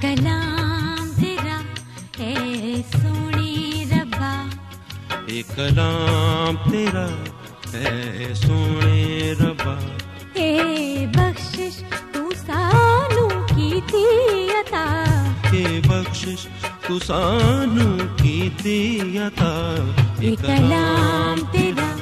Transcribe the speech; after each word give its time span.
کلام 0.00 1.10
تیرا 1.20 1.60
اے 2.16 2.34
سونی 2.92 3.84
ربا۔ 3.90 4.48
ایک 5.26 5.46
کلام 5.56 6.70
تیرا 6.70 7.06
اے 7.72 8.34
سونے 8.34 9.32
ربا۔ 9.40 9.78
اے 10.34 11.06
بخشش 11.14 11.82
تو 12.12 12.30
سانو 12.46 13.28
کی 13.28 13.80
تھی 13.86 14.06
عطا۔ 14.50 15.04
اے 15.52 15.80
بخشش 15.88 16.46
تو 16.86 16.98
سانو 16.98 17.96
کی 18.16 18.48
تھی 18.56 19.18
عطا۔ 19.18 19.76
اے 20.18 20.34
کلام 20.46 21.40
تیرا 21.52 21.96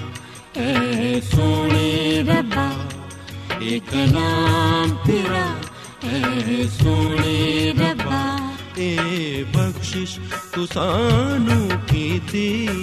اے 0.52 1.20
سونے 1.20 2.22
ربا۔ 2.28 2.70
اے 3.58 3.78
کلام 3.90 4.96
تیرا 5.06 5.54
اے 6.02 6.62
سونے 6.78 7.72
ربا 7.78 8.52
اے 8.74 8.96
بخشش 9.52 10.18
تو 10.54 10.66
سانو 10.66 11.68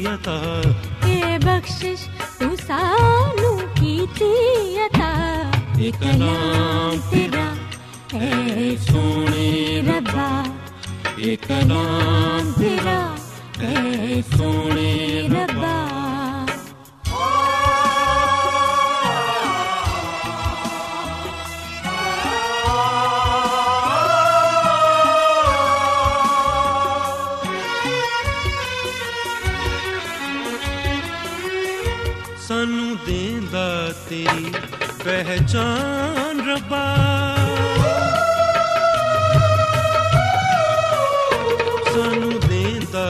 عطا 0.08 0.62
اے 1.06 1.38
بخشش 1.44 2.08
تو 2.38 2.46
سانو 2.68 3.58
کی 3.76 4.78
عطا 4.80 5.12
اے 5.78 5.92
کلام 6.00 6.98
تیرا، 7.10 7.54
اے 8.18 8.76
سونے 8.78 9.82
ربا۔ 9.88 10.44
اے 11.16 11.36
کلام 11.36 12.52
تیرا، 12.58 13.16
اے 13.60 14.22
سونے 14.38 15.22
ربا۔ 15.32 15.57
سانو 32.68 32.94
دیندا 33.08 33.68
تیری 34.08 34.50
پہچان 35.04 36.40
ربا۔ 36.48 36.84
سانو 41.94 42.32
دیندا 42.50 43.06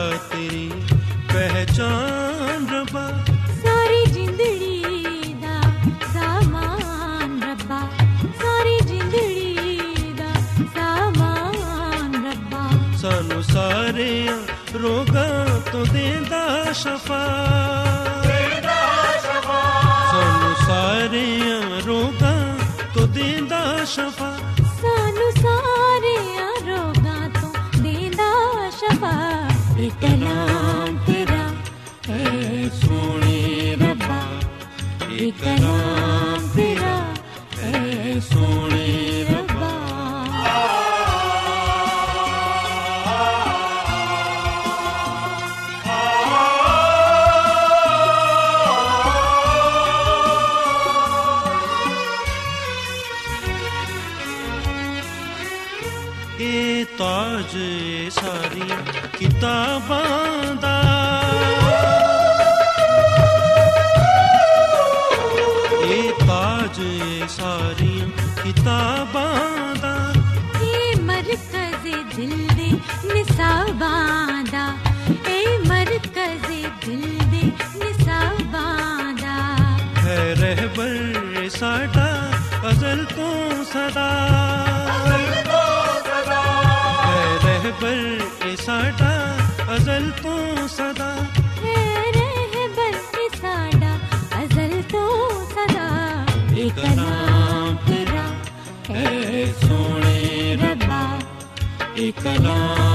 کلام 102.12 102.87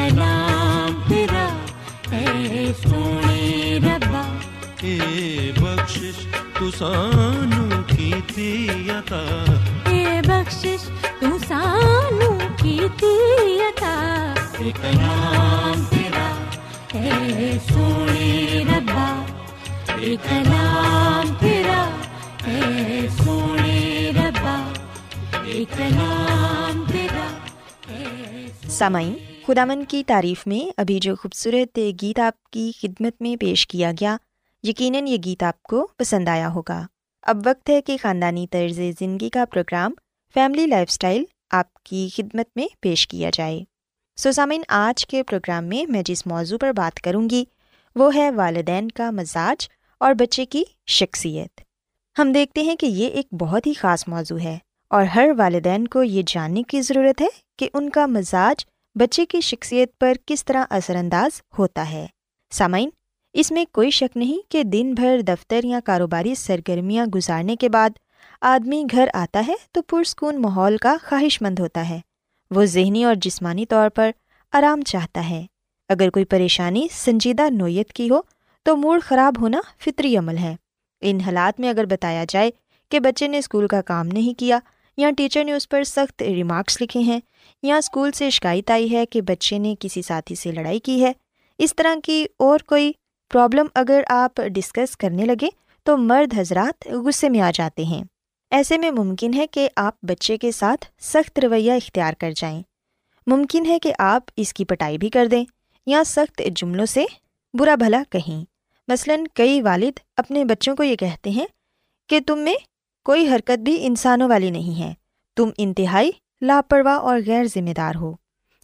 اے 0.00 0.08
کلام 0.10 0.92
تیرا 1.08 1.46
اے 2.16 2.72
سونے 2.82 3.78
ربا 3.84 4.22
اے 4.82 5.50
بخشش 5.56 6.24
تو 6.58 6.70
سانو 6.78 7.82
کیتی 7.88 8.50
عطا 8.90 9.20
اے 9.90 10.20
بخشش 10.28 10.88
تو 11.20 11.36
سانو 11.48 12.30
کیتی 12.62 13.12
عطا 13.68 13.94
اے 14.58 14.70
کلام 14.80 15.84
تیرا 15.90 16.28
اے 16.94 17.58
سونے 17.68 18.64
ربا 18.68 19.08
اے 19.96 20.14
کلام 20.28 21.34
تیرا 21.40 21.82
اے 22.44 23.06
سونے 23.18 24.12
ربا 24.16 24.56
اے 25.44 25.64
کلام 25.76 26.84
تیرا 26.92 27.28
اے 27.88 28.46
سامعین 28.78 29.29
خدامن 29.50 29.84
کی 29.84 30.02
تعریف 30.06 30.46
میں 30.46 30.70
ابھی 30.76 30.98
جو 30.98 31.16
خوبصورت 31.16 31.78
گیت 32.02 32.18
آپ 32.18 32.44
کی 32.44 32.70
خدمت 32.80 33.22
میں 33.22 33.36
پیش 33.36 33.66
کیا 33.66 33.92
گیا، 34.00 34.16
یقیناً 34.62 35.06
یہ 35.06 35.16
گیت 35.24 35.42
آپ 35.42 35.62
کو 35.62 35.88
پسند 35.96 36.28
آیا 36.28 36.48
ہوگا۔ 36.48 36.86
اب 37.22 37.36
وقت 37.46 37.70
ہے 37.70 37.82
کہ 37.82 37.96
خاندانی 38.02 38.46
طرز 38.46 38.80
زندگی 39.00 39.28
کا 39.28 39.44
پروگرام 39.44 39.92
فیملی 40.34 40.66
لائف 40.66 40.88
اسٹائل 40.90 41.24
آپ 41.50 41.74
کی 41.82 42.08
خدمت 42.16 42.46
میں 42.56 42.66
پیش 42.80 43.08
کیا 43.08 43.30
جائے۔ 43.32 43.64
سو 44.16 44.30
آج 44.68 45.06
کے 45.06 45.22
پروگرام 45.22 45.64
میں 45.64 45.90
میں 45.90 46.02
جس 46.02 46.26
موضوع 46.26 46.58
پر 46.58 46.72
بات 46.72 47.00
کروں 47.00 47.30
گی، 47.30 47.44
وہ 47.96 48.14
ہے 48.14 48.30
والدین 48.30 48.90
کا 48.90 49.10
مزاج 49.10 49.68
اور 50.00 50.14
بچے 50.14 50.44
کی 50.44 50.64
شخصیت۔ 50.86 51.60
ہم 52.18 52.32
دیکھتے 52.32 52.62
ہیں 52.62 52.76
کہ 52.76 52.86
یہ 52.86 53.08
ایک 53.08 53.26
بہت 53.32 53.66
ہی 53.66 53.72
خاص 53.72 54.08
موضوع 54.08 54.40
ہے 54.40 54.58
اور 54.90 55.04
ہر 55.04 55.28
والدین 55.38 55.88
کو 55.88 56.02
یہ 56.02 56.22
جاننے 56.26 56.62
کی 56.62 56.82
ضرورت 56.82 57.22
ہے 57.22 57.28
کہ 57.58 57.68
ان 57.74 57.90
کا 57.90 58.06
مزاج 58.06 58.66
بچے 58.94 59.26
کی 59.26 59.40
شخصیت 59.40 59.98
پر 59.98 60.12
کس 60.26 60.44
طرح 60.44 60.64
اثر 60.70 60.96
انداز 60.96 61.42
ہوتا 61.58 61.90
ہے۔ 61.90 62.06
سامعین، 62.50 62.90
اس 63.32 63.50
میں 63.50 63.64
کوئی 63.72 63.90
شک 63.90 64.16
نہیں 64.16 64.50
کہ 64.50 64.62
دن 64.62 64.94
بھر 64.94 65.20
دفتر 65.20 65.64
یا 65.64 65.80
کاروباری 65.84 66.34
سرگرمیاں 66.34 67.06
گزارنے 67.06 67.56
کے 67.56 67.68
بعد 67.68 67.90
آدمی 68.40 68.84
گھر 68.90 69.08
آتا 69.14 69.44
ہے 69.48 69.54
تو 69.72 69.82
پرسکون 69.82 70.42
ماحول 70.42 70.76
کا 70.76 70.96
خواہش 71.08 71.42
مند 71.42 71.58
ہوتا 71.58 71.88
ہے۔ 71.88 72.00
وہ 72.50 72.64
ذہنی 72.64 73.04
اور 73.04 73.14
جسمانی 73.14 73.66
طور 73.66 73.88
پر 73.88 74.10
آرام 74.52 74.82
چاہتا 74.82 75.30
ہے۔ 75.30 75.46
اگر 75.88 76.10
کوئی 76.10 76.24
پریشانی، 76.24 76.86
سنجیدہ 76.90 77.50
نوعیت 77.50 77.92
کی 77.92 78.10
ہو 78.10 78.20
تو 78.62 78.76
موڈ 78.76 79.02
خراب 79.02 79.40
ہونا 79.40 79.60
فطری 79.78 80.16
عمل 80.16 80.38
ہے۔ 80.38 80.56
ان 81.00 81.20
حالات 81.20 81.60
میں 81.60 81.68
اگر 81.68 81.84
بتایا 81.84 82.24
جائے 82.28 82.50
کہ 82.90 83.00
بچے 83.00 83.28
نے 83.28 83.38
اسکول 83.38 83.66
کا 83.66 83.82
کام 83.82 84.06
نہیں 84.06 84.38
کیا 84.38 84.58
یا 84.96 85.10
ٹیچر 85.16 85.44
نے 85.44 85.52
اس 85.52 85.68
پر 85.68 85.84
سخت 85.84 86.22
ریمارکس 86.22 86.82
لکھے 86.82 87.00
ہیں۔ 87.00 87.20
یا 87.62 87.76
اسکول 87.76 88.12
سے 88.12 88.30
شکایت 88.30 88.70
آئی 88.70 88.92
ہے 88.92 89.06
کہ 89.06 89.20
بچے 89.20 89.58
نے 89.58 89.74
کسی 89.80 90.02
ساتھی 90.02 90.34
سے 90.34 90.52
لڑائی 90.52 90.80
کی 90.80 91.04
ہے۔ 91.04 91.12
اس 91.58 91.76
طرح 91.76 91.94
کی 92.04 92.26
اور 92.36 92.58
کوئی 92.58 92.92
پرابلم 93.28 93.66
اگر 93.74 94.02
آپ 94.08 94.40
ڈسکس 94.54 94.96
کرنے 94.96 95.24
لگے 95.24 95.48
تو 95.84 95.96
مرد 95.96 96.34
حضرات 96.38 96.86
غصے 96.86 97.28
میں 97.28 97.40
آ 97.40 97.50
جاتے 97.54 97.84
ہیں۔ 97.84 98.04
ایسے 98.50 98.78
میں 98.78 98.90
ممکن 98.90 99.34
ہے 99.34 99.46
کہ 99.46 99.68
آپ 99.76 99.94
بچے 100.02 100.38
کے 100.38 100.52
ساتھ 100.52 100.86
سخت 101.00 101.38
رویہ 101.38 101.72
اختیار 101.72 102.12
کر 102.12 102.32
جائیں۔ 102.36 102.62
ممکن 103.26 103.66
ہے 103.66 103.78
کہ 103.78 103.92
آپ 103.98 104.22
اس 104.36 104.52
کی 104.54 104.64
پٹائی 104.64 104.98
بھی 104.98 105.10
کر 105.10 105.26
دیں۔ 105.26 105.44
یا 105.86 106.04
سخت 106.06 106.42
جملوں 106.56 106.86
سے 106.86 107.04
برا 107.54 107.74
بھلا 107.74 108.02
کہیں۔ 108.10 108.44
مثلاً 108.88 109.24
کئی 109.34 109.62
والد 109.62 109.98
اپنے 110.16 110.44
بچوں 110.44 110.76
کو 110.76 110.82
یہ 110.82 110.96
کہتے 110.96 111.30
ہیں 111.30 111.46
کہ 112.08 112.20
تم 112.26 112.38
میں 112.38 112.54
کوئی 113.04 113.28
حرکت 113.28 113.58
بھی 113.58 113.86
انسانوں 113.86 114.28
والی 114.28 114.50
نہیں 114.50 114.80
ہے۔ 114.80 114.94
تم 115.36 115.48
انتہائی 115.58 116.10
لاپرواہ 116.40 116.98
اور 116.98 117.20
غیر 117.26 117.44
ذمہ 117.44 117.70
دار 117.70 117.94
ہو۔ 117.94 118.14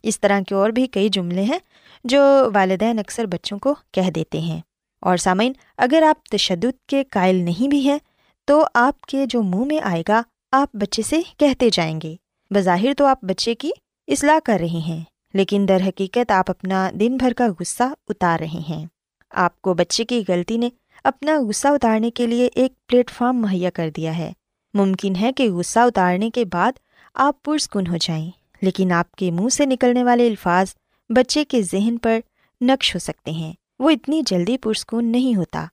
اس 0.03 0.21
طرح 0.21 0.41
کے 0.49 0.55
اور 0.55 0.71
بھی 0.71 0.87
کئی 0.87 1.09
جملے 1.09 1.43
ہیں 1.43 1.59
جو 2.05 2.21
والدین 2.55 2.99
اکثر 2.99 3.25
بچوں 3.25 3.59
کو 3.59 3.75
کہہ 3.93 4.11
دیتے 4.11 4.41
ہیں۔ 4.41 4.61
اور 5.01 5.17
سامعین، 5.17 5.53
اگر 5.77 6.03
آپ 6.03 6.25
تشدد 6.25 6.89
کے 6.89 7.05
قائل 7.05 7.37
نہیں 7.37 7.69
بھی 7.69 7.89
ہیں، 7.89 7.99
تو 8.45 8.65
آپ 8.75 9.01
کے 9.01 9.27
جو 9.27 9.43
منہ 9.43 9.65
میں 9.65 9.79
آئے 9.83 10.03
گا، 10.09 10.23
آپ 10.53 10.69
بچے 10.73 11.03
سے 11.03 11.21
کہتے 11.37 11.69
جائیں 11.73 12.01
گے۔ 12.03 12.17
بظاہر 12.51 12.95
تو 12.99 13.07
آپ 13.07 13.19
بچے 13.23 13.55
کی 13.55 13.71
اصلاح 14.09 14.39
کر 14.45 14.59
رہے 14.61 14.67
ہیں، 14.67 15.05
لیکن 15.35 15.67
در 15.69 15.79
حقیقت 15.87 16.31
آپ 16.31 16.51
اپنا 16.51 16.91
دن 17.01 17.17
بھر 17.17 17.33
کا 17.33 17.47
غصہ 17.61 17.83
اتار 18.09 18.41
رہے 18.41 18.61
ہیں۔ 18.69 18.87
آپ 19.31 19.63
کو 19.63 19.75
بچے 19.75 20.05
کی 20.05 20.23
غلطی 20.29 20.57
نے 20.57 20.69
اپنا 21.07 21.39
غصہ 21.49 21.69
اتارنے 21.69 22.11
کے 22.11 22.27
لیے 22.27 22.49
ایک 22.55 22.87
پلیٹ 22.87 23.11
فارم 23.11 23.37
مہیا 23.37 23.71
کر 23.71 23.91
دیا 23.97 24.19
ہے۔ 24.19 24.33
ممکن 24.75 25.17
ہے 25.21 25.33
کہ 25.33 25.51
غصہ 25.51 25.79
اتارنے 25.79 26.31
کے 26.31 26.45
بعد 26.45 26.73
آپ 27.15 27.43
پرسکون 27.43 27.87
ہو 27.87 27.97
جائیں، 28.01 28.31
لیکن 28.63 28.93
آپ 28.93 29.13
کے 29.13 29.31
منہ 29.31 29.49
سے 29.49 29.67
نکلنے 29.67 30.05
والے 30.05 30.27
الفاظ 30.27 30.67
بچے 31.09 31.45
کے 31.45 31.63
ذہن 31.63 31.99
پر 31.99 32.21
نقش 32.61 32.95
ہو 32.95 32.99
سکتے 32.99 33.31
ہیں۔ 33.31 33.53
وہ 33.79 33.91
اتنی 33.91 34.23
جلدی 34.27 34.59
پرسکون 34.59 35.05
نہیں 35.05 35.37
ہوتا۔ 35.37 35.67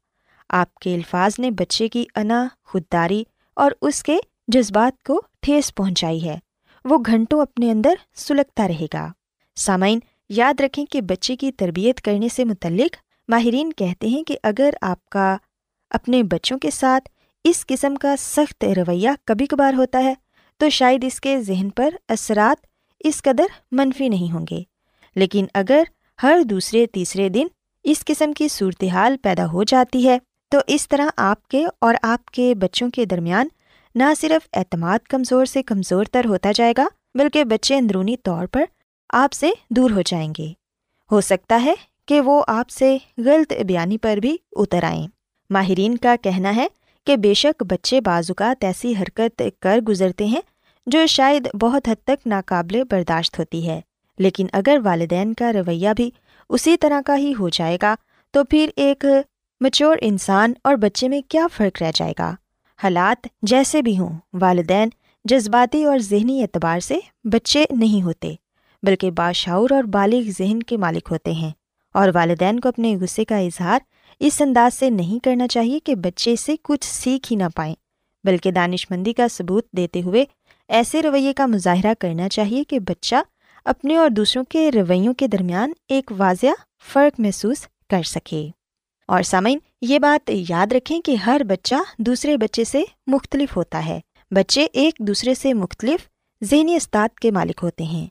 آپ 0.49 0.75
کے 0.75 0.95
الفاظ 0.95 1.39
نے 1.39 1.51
بچے 1.51 1.87
کی 1.87 2.05
انا، 2.15 2.47
خودداری 2.65 3.23
اور 3.53 3.71
اس 3.81 4.03
کے 4.03 4.17
جذبات 4.47 5.03
کو 5.03 5.21
ٹھیس 5.41 5.75
پہنچائی 5.75 6.25
ہے۔ 6.25 6.39
وہ 6.85 6.97
گھنٹوں 7.05 7.41
اپنے 7.41 7.71
اندر 7.71 7.93
سلگتا 8.15 8.67
رہے 8.67 8.85
گا۔ 8.93 9.11
سامعین، 9.55 9.99
یاد 10.29 10.59
رکھیں 10.59 10.85
کہ 10.85 11.01
بچے 11.01 11.35
کی 11.35 11.51
تربیت 11.51 12.01
کرنے 12.01 12.29
سے 12.29 12.45
متعلق 12.45 12.95
ماہرین 13.27 13.73
کہتے 13.73 14.07
ہیں 14.07 14.23
کہ 14.23 14.37
اگر 14.43 14.69
آپ 14.81 15.09
کا 15.09 15.37
اپنے 15.89 16.23
بچوں 16.23 16.59
کے 16.59 16.69
ساتھ 16.69 17.09
اس 17.43 17.65
قسم 17.65 17.95
کا 17.95 18.15
سخت 18.19 18.63
رویہ 18.63 19.09
کبھی 19.25 19.45
کبھار 19.45 19.73
ہوتا 19.73 20.03
ہے، 20.03 20.13
تو 20.57 20.69
شاید 20.69 21.03
اس 21.03 21.21
کے 21.21 21.41
ذہن 21.41 21.69
پر 21.69 21.95
اثرات 22.09 22.65
اس 22.99 23.21
قدر 23.21 23.45
منفی 23.71 24.09
نہیں 24.09 24.33
ہوں 24.33 24.45
گے۔ 24.51 24.63
لیکن 25.15 25.45
اگر 25.53 25.83
ہر 26.23 26.39
دوسرے 26.43 26.85
تیسرے 26.85 27.29
دن 27.29 27.47
اس 27.83 28.05
قسم 28.05 28.33
کی 28.33 28.47
صورتحال 28.47 29.17
پیدا 29.17 29.45
ہو 29.45 29.63
جاتی 29.63 30.07
ہے، 30.07 30.17
تو 30.49 30.57
اس 30.67 30.87
طرح 30.87 31.07
آپ 31.17 31.47
کے 31.47 31.65
اور 31.79 31.95
آپ 32.01 32.25
کے 32.25 32.55
بچوں 32.55 32.89
کے 32.89 33.05
درمیان 33.05 33.47
نہ 33.95 34.03
صرف 34.17 34.47
اعتماد 34.53 34.99
کمزور 34.99 35.45
سے 35.45 35.63
کمزور 35.63 36.05
تر 36.05 36.25
ہوتا 36.25 36.51
جائے 36.55 36.73
گا، 36.77 36.87
بلکہ 37.15 37.43
بچے 37.43 37.75
اندرونی 37.75 38.17
طور 38.17 38.45
پر 38.45 38.63
آپ 39.09 39.33
سے 39.33 39.49
دور 39.69 39.91
ہو 39.91 40.01
جائیں 40.05 40.33
گے۔ 40.37 40.53
ہو 41.11 41.21
سکتا 41.21 41.61
ہے 41.65 41.73
کہ 42.07 42.21
وہ 42.21 42.43
آپ 42.47 42.69
سے 42.69 42.97
غلط 43.17 43.53
بیانی 43.67 43.97
پر 43.97 44.17
بھی 44.17 44.37
اتر 44.51 44.83
آئیں۔ 44.83 45.07
ماہرین 45.49 45.97
کا 45.97 46.15
کہنا 46.21 46.55
ہے 46.55 46.67
کہ 47.05 47.17
بے 47.17 47.33
شک 47.33 47.63
بچے 47.63 48.01
بعض 48.01 48.31
اوقات 48.31 48.63
ایسی 48.63 48.93
حرکت 49.01 49.41
کر 49.59 49.79
گزرتے 49.87 50.25
ہیں 50.25 50.41
جو 50.85 51.05
شاید 51.05 51.47
بہت 51.61 51.89
حد 51.89 52.03
تک 52.03 52.27
ناقابل 52.27 52.83
برداشت 52.91 53.39
ہوتی 53.39 53.69
ہے۔ 53.69 53.81
لیکن 54.19 54.47
اگر 54.53 54.77
والدین 54.83 55.33
کا 55.33 55.53
رویہ 55.53 55.89
بھی 55.95 56.09
اسی 56.49 56.77
طرح 56.77 57.01
کا 57.05 57.17
ہی 57.17 57.33
ہو 57.39 57.49
جائے 57.49 57.77
گا، 57.81 57.95
تو 58.31 58.43
پھر 58.43 58.69
ایک 58.75 59.05
مچور 59.61 59.97
انسان 60.01 60.53
اور 60.63 60.75
بچے 60.75 61.07
میں 61.07 61.21
کیا 61.27 61.47
فرق 61.53 61.81
رہ 61.81 61.91
جائے 61.95 62.13
گا؟ 62.19 62.35
حالات 62.83 63.27
جیسے 63.41 63.81
بھی 63.81 63.99
ہوں، 63.99 64.17
والدین 64.33 64.89
جذباتی 65.25 65.83
اور 65.83 65.97
ذہنی 65.97 66.41
اعتبار 66.41 66.79
سے 66.79 66.99
بچے 67.23 67.65
نہیں 67.69 68.03
ہوتے، 68.03 68.35
بلکہ 68.83 69.11
باشعور 69.11 69.69
اور 69.69 69.83
بالغ 69.83 70.21
ذہن 70.37 70.63
کے 70.63 70.77
مالک 70.77 71.07
ہوتے 71.11 71.31
ہیں۔ 71.31 71.51
اور 71.93 72.09
والدین 72.13 72.59
کو 72.59 72.69
اپنے 72.69 72.97
غصے 73.01 73.25
کا 73.25 73.37
اظہار 73.37 73.79
اس 74.19 74.41
انداز 74.41 74.79
سے 74.79 74.89
نہیں 74.89 75.23
کرنا 75.23 75.47
چاہیے 75.47 75.79
کہ 75.79 75.95
بچے 75.95 76.35
سے 76.35 76.55
کچھ 76.63 76.85
سیکھ 76.85 77.33
ہی 77.33 77.37
نہ 77.37 77.43
پائیں، 77.55 77.75
بلکہ 78.23 78.51
دانش 78.51 78.91
مندی 78.91 79.13
کا 79.13 79.27
ثبوت 79.31 79.71
دیتے 79.71 80.01
ہوئے 80.01 80.25
ایسے 80.67 81.01
رویے 81.01 81.33
کا 81.33 81.45
مظاہرہ 81.45 81.93
کرنا 81.99 82.29
چاہیے 82.29 82.63
کہ 82.63 82.79
بچہ 82.79 83.15
اپنے 83.65 83.97
اور 83.97 84.09
دوسروں 84.09 84.43
کے 84.49 84.71
رویوں 84.71 85.13
کے 85.13 85.27
درمیان 85.27 85.71
ایک 85.87 86.11
واضح 86.17 86.63
فرق 86.93 87.19
محسوس 87.19 87.67
کر 87.89 88.03
سکے۔ 88.03 88.49
اور 89.07 89.23
سامعین، 89.23 89.59
یہ 89.81 89.99
بات 89.99 90.29
یاد 90.49 90.71
رکھیں 90.71 91.01
کہ 91.01 91.15
ہر 91.15 91.41
بچہ 91.47 91.75
دوسرے 91.97 92.37
بچے 92.37 92.63
سے 92.63 92.83
مختلف 93.07 93.57
ہوتا 93.57 93.85
ہے۔ 93.85 93.99
بچے 94.31 94.67
ایک 94.73 94.95
دوسرے 94.99 95.33
سے 95.33 95.53
مختلف 95.53 96.07
ذہنی 96.43 96.75
استاد 96.75 97.19
کے 97.19 97.31
مالک 97.31 97.59
ہوتے 97.63 97.83
ہیں۔ 97.83 98.07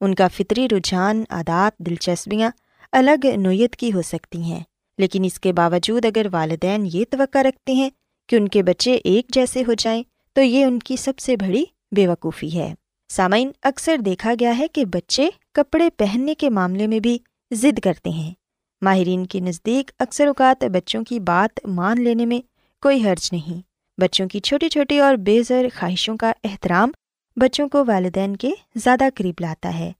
ان 0.00 0.14
کا 0.14 0.28
فطری 0.28 0.68
رجحان، 0.68 1.24
عادات، 1.30 1.78
دلچسپیاں 1.78 2.50
الگ 2.96 3.26
نوعیت 3.36 3.76
کی 3.76 3.92
ہو 3.92 4.02
سکتی 4.02 4.42
ہیں، 4.42 4.60
لیکن 4.98 5.24
اس 5.24 5.38
کے 5.40 5.52
باوجود 5.52 6.04
اگر 6.04 6.26
والدین 6.32 6.86
یہ 6.92 7.04
توقع 7.10 7.38
رکھتے 7.38 7.72
ہیں 7.72 7.90
کہ 8.28 8.36
ان 8.36 8.48
کے 8.48 8.62
بچے 8.62 8.94
ایک 8.94 9.26
جیسے 9.28 9.62
ہو 9.68 9.72
جائیں، 9.72 10.02
تو 10.32 10.42
یہ 10.42 10.64
ان 10.64 10.78
کی 10.78 10.96
سب 10.96 11.18
سے 11.18 11.36
بڑی 11.36 11.64
بے 11.96 12.06
وقوفی 12.08 12.58
ہے۔ 12.58 12.74
سامعین، 13.10 13.50
اکثر 13.62 13.96
دیکھا 13.96 14.34
گیا 14.40 14.58
ہے 14.58 14.68
کہ 14.68 14.84
بچے 14.84 15.28
کپڑے 15.54 15.90
پہننے 15.90 16.34
کے 16.34 16.50
معاملے 16.50 16.86
میں 16.86 17.00
بھی 17.00 17.18
ضد 17.50 17.80
کرتے 17.80 18.10
ہیں۔ 18.10 18.32
ماہرین 18.82 19.26
کے 19.26 19.40
نزدیک 19.40 19.90
اکثر 19.98 20.26
اوقات 20.26 20.64
بچوں 20.64 21.04
کی 21.04 21.20
بات 21.20 21.66
مان 21.66 22.02
لینے 22.02 22.26
میں 22.26 22.40
کوئی 22.82 23.04
حرج 23.04 23.28
نہیں۔ 23.32 23.60
بچوں 24.00 24.28
کی 24.28 24.40
چھوٹی 24.40 24.68
چھوٹی 24.68 24.98
اور 24.98 25.14
بے 25.16 25.42
زر 25.42 25.66
خواہشوں 25.78 26.16
کا 26.16 26.32
احترام 26.44 26.90
بچوں 27.36 27.68
کو 27.68 27.84
والدین 27.86 28.36
کے 28.36 28.50
زیادہ 28.74 29.08
قریب 29.14 29.34
لاتا 29.40 29.78
ہے۔ 29.78 29.92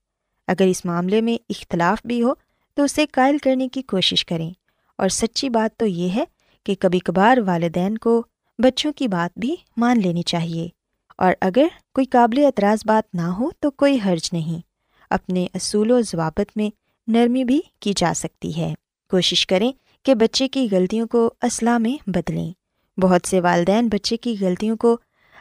اگر 0.48 0.66
اس 0.66 0.84
معاملے 0.84 1.20
میں 1.20 1.36
اختلاف 1.50 1.98
بھی 2.04 2.22
ہو 2.22 2.32
تو 2.76 2.82
اسے 2.82 3.06
قائل 3.06 3.38
کرنے 3.38 3.68
کی 3.68 3.82
کوشش 3.82 4.24
کریں۔ 4.24 4.50
اور 4.98 5.08
سچی 5.08 5.48
بات 5.48 5.78
تو 5.78 5.86
یہ 5.86 6.08
ہے 6.16 6.24
کہ 6.64 6.74
کبھی 6.80 6.98
کبھار 6.98 7.38
والدین 7.38 7.98
کو 7.98 8.22
بچوں 8.58 8.92
کی 8.92 9.08
بات 9.08 9.38
بھی 9.38 9.56
مان 9.76 10.00
لینی 10.00 10.22
چاہیے۔ 10.22 10.68
اور 11.18 11.32
اگر 11.40 11.66
کوئی 11.94 12.04
قابل 12.04 12.44
اعتراض 12.44 12.86
بات 12.86 13.14
نہ 13.14 13.22
ہو 13.22 13.50
تو 13.60 13.70
کوئی 13.70 13.98
حرج 14.06 14.28
نہیں۔ 14.32 14.60
اپنے 15.10 15.46
اصول 15.54 15.90
و 15.90 16.00
ضوابط 16.00 16.56
میں 16.56 16.70
نرمی 17.06 17.44
بھی 17.44 17.60
کی 17.80 17.92
جا 17.96 18.12
سکتی 18.16 18.56
ہے۔ 18.56 18.74
کوشش 19.10 19.46
کریں 19.46 19.72
کہ 20.02 20.14
بچے 20.14 20.48
کی 20.48 20.68
غلطیوں 20.70 21.06
کو 21.06 21.30
اسلحہ 21.42 21.78
میں 21.78 22.10
بدلیں۔ 22.10 22.52
بہت 23.00 23.28
سے 23.28 23.40
والدین 23.40 23.88
بچے 23.88 24.16
کی 24.16 24.36
غلطیوں 24.40 24.76
کو 24.76 24.96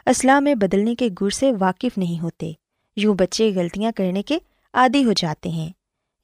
اسلحہ 0.06 0.40
میں 0.40 0.54
بدلنے 0.54 0.94
کے 0.94 1.08
گر 1.20 1.30
سے 1.30 1.52
واقف 1.60 1.98
نہیں 1.98 2.22
ہوتے۔ 2.22 2.52
یوں 2.96 3.14
بچے 3.14 3.52
غلطیاں 3.54 3.92
کرنے 3.96 4.22
کے 4.22 4.38
عادی 4.74 5.04
ہو 5.04 5.12
جاتے 5.12 5.48
ہیں۔ 5.48 5.70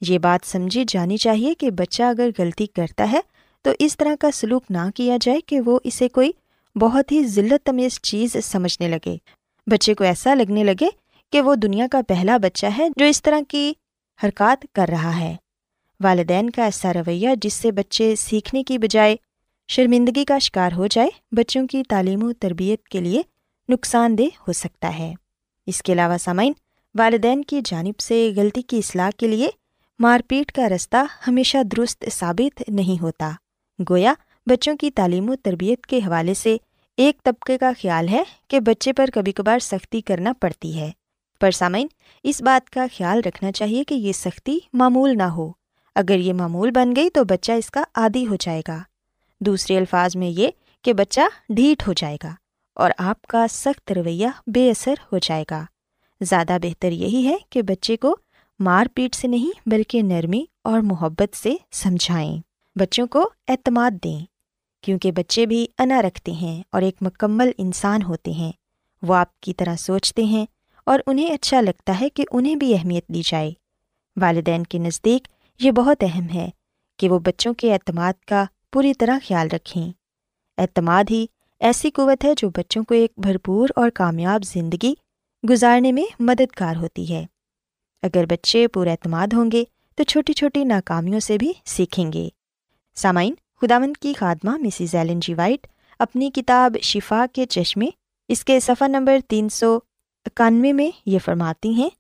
یہ 0.08 0.18
بات 0.18 0.46
سمجھی 0.46 0.84
جانی 0.88 1.16
چاہیے 1.16 1.54
کہ 1.54 1.70
بچہ 1.70 2.02
اگر 2.02 2.30
غلطی 2.38 2.66
کرتا 2.66 3.08
ہے 3.12 3.20
تو 3.62 3.70
اس 3.78 3.96
طرح 3.96 4.14
کا 4.20 4.30
سلوک 4.30 4.64
نہ 4.70 4.90
کیا 4.94 5.16
جائے 5.20 5.40
کہ 5.40 5.60
وہ 5.60 5.78
اسے 5.84 6.08
کوئی 6.08 6.32
بہت 6.76 7.12
ہی 7.12 7.24
ذلت 7.24 7.66
تمیز 7.66 8.00
چیز 8.00 8.36
سمجھنے 8.44 8.88
لگے۔ 8.88 9.16
بچے 9.66 9.94
کو 9.94 10.04
ایسا 10.04 10.34
لگنے 10.34 10.64
لگے 10.64 10.88
کہ 11.32 11.40
وہ 11.40 11.54
دنیا 11.54 11.86
کا 11.92 12.00
پہلا 12.08 12.36
بچہ 12.36 12.66
ہے 12.78 12.88
جو 12.96 13.04
اس 13.04 13.22
طرح 13.22 13.40
کی 13.48 13.72
حرکات 14.24 14.66
کر 14.72 14.86
رہا 14.88 15.20
ہے۔ 15.20 15.36
والدین 16.00 16.50
کا 16.50 16.64
ایسا 16.64 16.92
رویہ 16.92 17.28
جس 17.42 17.54
سے 17.54 17.72
بچے 17.72 18.16
سیکھنے 18.16 18.64
کی 18.64 18.78
بجائے 18.78 19.16
شرمندگی 19.68 20.24
کا 20.24 20.38
شکار 20.38 20.72
ہو 20.72 20.86
جائے، 20.86 21.08
بچوں 21.32 21.66
کی 21.66 21.82
تعلیم 21.88 22.24
و 22.24 22.32
تربیت 22.32 22.88
کے 22.88 23.00
لیے 23.00 23.22
نقصان 23.68 24.18
دہ 24.18 24.22
ہو 24.22 24.52
سکتا 24.52 24.98
ہے۔ 24.98 25.14
اس 25.66 25.82
کے 25.82 25.92
علاوہ 25.92 26.18
سامعین، 26.18 26.52
والدین 26.94 27.44
کی 27.44 27.60
جانب 27.64 28.00
سے 28.00 28.32
غلطی 28.36 28.62
کی 28.62 28.78
اصلاح 28.78 29.10
کے 29.16 29.28
لیے 29.28 29.48
مار 30.02 30.20
پیٹ 30.28 30.52
کا 30.52 30.68
رستہ 30.68 30.96
ہمیشہ 31.26 31.58
درست 31.62 32.04
ثابت 32.12 32.62
نہیں 32.68 33.02
ہوتا۔ 33.02 33.30
گویا 33.90 34.14
بچوں 34.46 34.76
کی 34.76 34.90
تعلیم 34.90 35.30
و 35.30 35.34
تربیت 35.36 35.86
کے 35.86 35.98
حوالے 35.98 36.34
سے 36.34 36.56
ایک 36.96 37.22
طبقے 37.22 37.58
کا 37.58 37.70
خیال 37.82 38.08
ہے 38.08 38.22
کہ 38.48 38.60
بچے 38.60 38.92
پر 38.92 39.10
کبھی 39.14 39.32
کبھار 39.32 39.58
سختی 39.58 40.00
کرنا 40.00 40.32
پڑتی 40.40 40.80
ہے۔ 40.80 40.90
پر 41.40 41.50
سامعین، 41.50 41.86
اس 42.22 42.42
بات 42.42 42.70
کا 42.70 42.86
خیال 42.98 43.20
رکھنا 43.26 43.52
چاہیے 43.52 43.84
کہ 43.84 43.94
یہ 43.94 44.12
سختی 44.12 44.58
معمول 44.72 45.16
نہ 45.16 45.22
ہو۔ 45.22 45.52
اگر 45.94 46.18
یہ 46.18 46.32
معمول 46.32 46.70
بن 46.70 46.96
گئی 46.96 47.10
تو 47.10 47.24
بچہ 47.24 47.52
اس 47.52 47.70
کا 47.70 47.84
عادی 47.94 48.26
ہو 48.26 48.36
جائے 48.40 48.62
گا۔ 48.68 48.78
دوسرے 49.40 49.78
الفاظ 49.78 50.16
میں 50.16 50.28
یہ 50.28 50.48
کہ 50.82 50.92
بچہ 50.92 51.20
ڈھیٹ 51.48 51.88
ہو 51.88 51.92
جائے 51.92 52.16
گا 52.24 52.34
اور 52.74 52.90
آپ 52.98 53.22
کا 53.22 53.46
سخت 53.50 53.92
رویہ 53.92 54.28
بے 54.46 54.70
اثر 54.70 54.94
ہو 55.12 55.18
جائے 55.18 55.44
گا۔ 55.50 55.64
زیادہ 56.20 56.56
بہتر 56.62 56.92
یہی 56.92 57.26
ہے 57.26 57.36
کہ 57.50 57.62
بچے 57.62 57.96
کو 57.96 58.16
مار 58.64 58.86
پیٹ 58.94 59.14
سے 59.14 59.28
نہیں 59.28 59.68
بلکہ 59.68 60.02
نرمی 60.02 60.44
اور 60.64 60.80
محبت 60.80 61.36
سے 61.36 61.54
سمجھائیں۔ 61.72 62.38
بچوں 62.76 63.06
کو 63.06 63.30
اعتماد 63.48 63.90
دیں، 64.04 64.20
کیونکہ 64.82 65.12
بچے 65.12 65.46
بھی 65.46 65.66
انا 65.78 66.02
رکھتے 66.02 66.32
ہیں 66.32 66.62
اور 66.72 66.82
ایک 66.82 66.94
مکمل 67.00 67.50
انسان 67.58 68.02
ہوتے 68.02 68.30
ہیں۔ 68.30 68.52
وہ 69.02 69.14
آپ 69.14 69.40
کی 69.40 69.54
طرح 69.54 69.76
سوچتے 69.76 70.24
ہیں 70.24 70.46
اور 70.86 71.00
انہیں 71.06 71.34
اچھا 71.34 71.60
لگتا 71.60 72.00
ہے 72.00 72.08
کہ 72.08 72.24
انہیں 72.32 72.56
بھی 72.56 72.74
اہمیت 72.74 73.08
دی 73.08 73.22
جائے۔ 73.24 73.52
والدین 74.16 74.62
کے 74.62 74.78
نزدیک 74.78 75.28
یہ 75.60 75.70
بہت 75.70 75.96
اہم 76.02 76.28
ہے 76.34 76.48
کہ 76.98 77.08
وہ 77.08 77.18
بچوں 77.18 77.54
کے 77.54 77.74
اعتماد 77.74 78.12
کا 78.24 78.44
پوری 78.72 78.94
طرح 78.94 79.18
خیال 79.28 79.48
رکھیں۔ 79.52 79.92
اعتماد 80.58 81.04
ہی 81.10 81.26
ایسی 81.60 81.90
قوت 81.90 82.24
ہے 82.24 82.32
جو 82.36 82.50
بچوں 82.50 82.84
کو 82.84 82.94
ایک 82.94 83.12
بھرپور 83.16 83.68
اور 83.76 83.90
کامیاب 83.90 84.44
زندگی 84.44 84.94
گزارنے 85.50 85.92
میں 85.92 86.04
مددگار 86.20 86.76
ہوتی 86.76 87.14
ہے۔ 87.14 87.26
اگر 88.02 88.24
بچے 88.26 88.68
پر 88.68 88.86
اعتماد 88.86 89.26
ہوں 89.32 89.50
گے 89.52 89.64
تو 89.96 90.04
چھوٹی 90.04 90.32
چھوٹی 90.32 90.64
ناکامیوں 90.64 91.20
سے 91.20 91.38
بھی 91.38 91.52
سیکھیں 91.64 92.12
گے۔ 92.12 92.28
سامعین، 92.94 93.34
خداوند 93.60 93.96
کی 93.96 94.12
خادمہ 94.12 94.50
مسز 94.50 94.94
ایلن 94.94 95.20
جی 95.20 95.34
وائٹ 95.34 95.66
اپنی 95.98 96.30
کتاب 96.30 96.76
شفا 96.82 97.26
کے 97.32 97.46
چشمے، 97.46 97.86
اس 98.28 98.44
کے 98.44 98.60
صفحہ 98.60 98.88
نمبر 98.88 99.18
تین 99.28 99.48
سو 99.48 99.78
اکانوے 100.24 100.72
میں 100.72 100.90
یہ 101.06 101.18
فرماتی 101.24 101.74
ہیں 101.74 101.90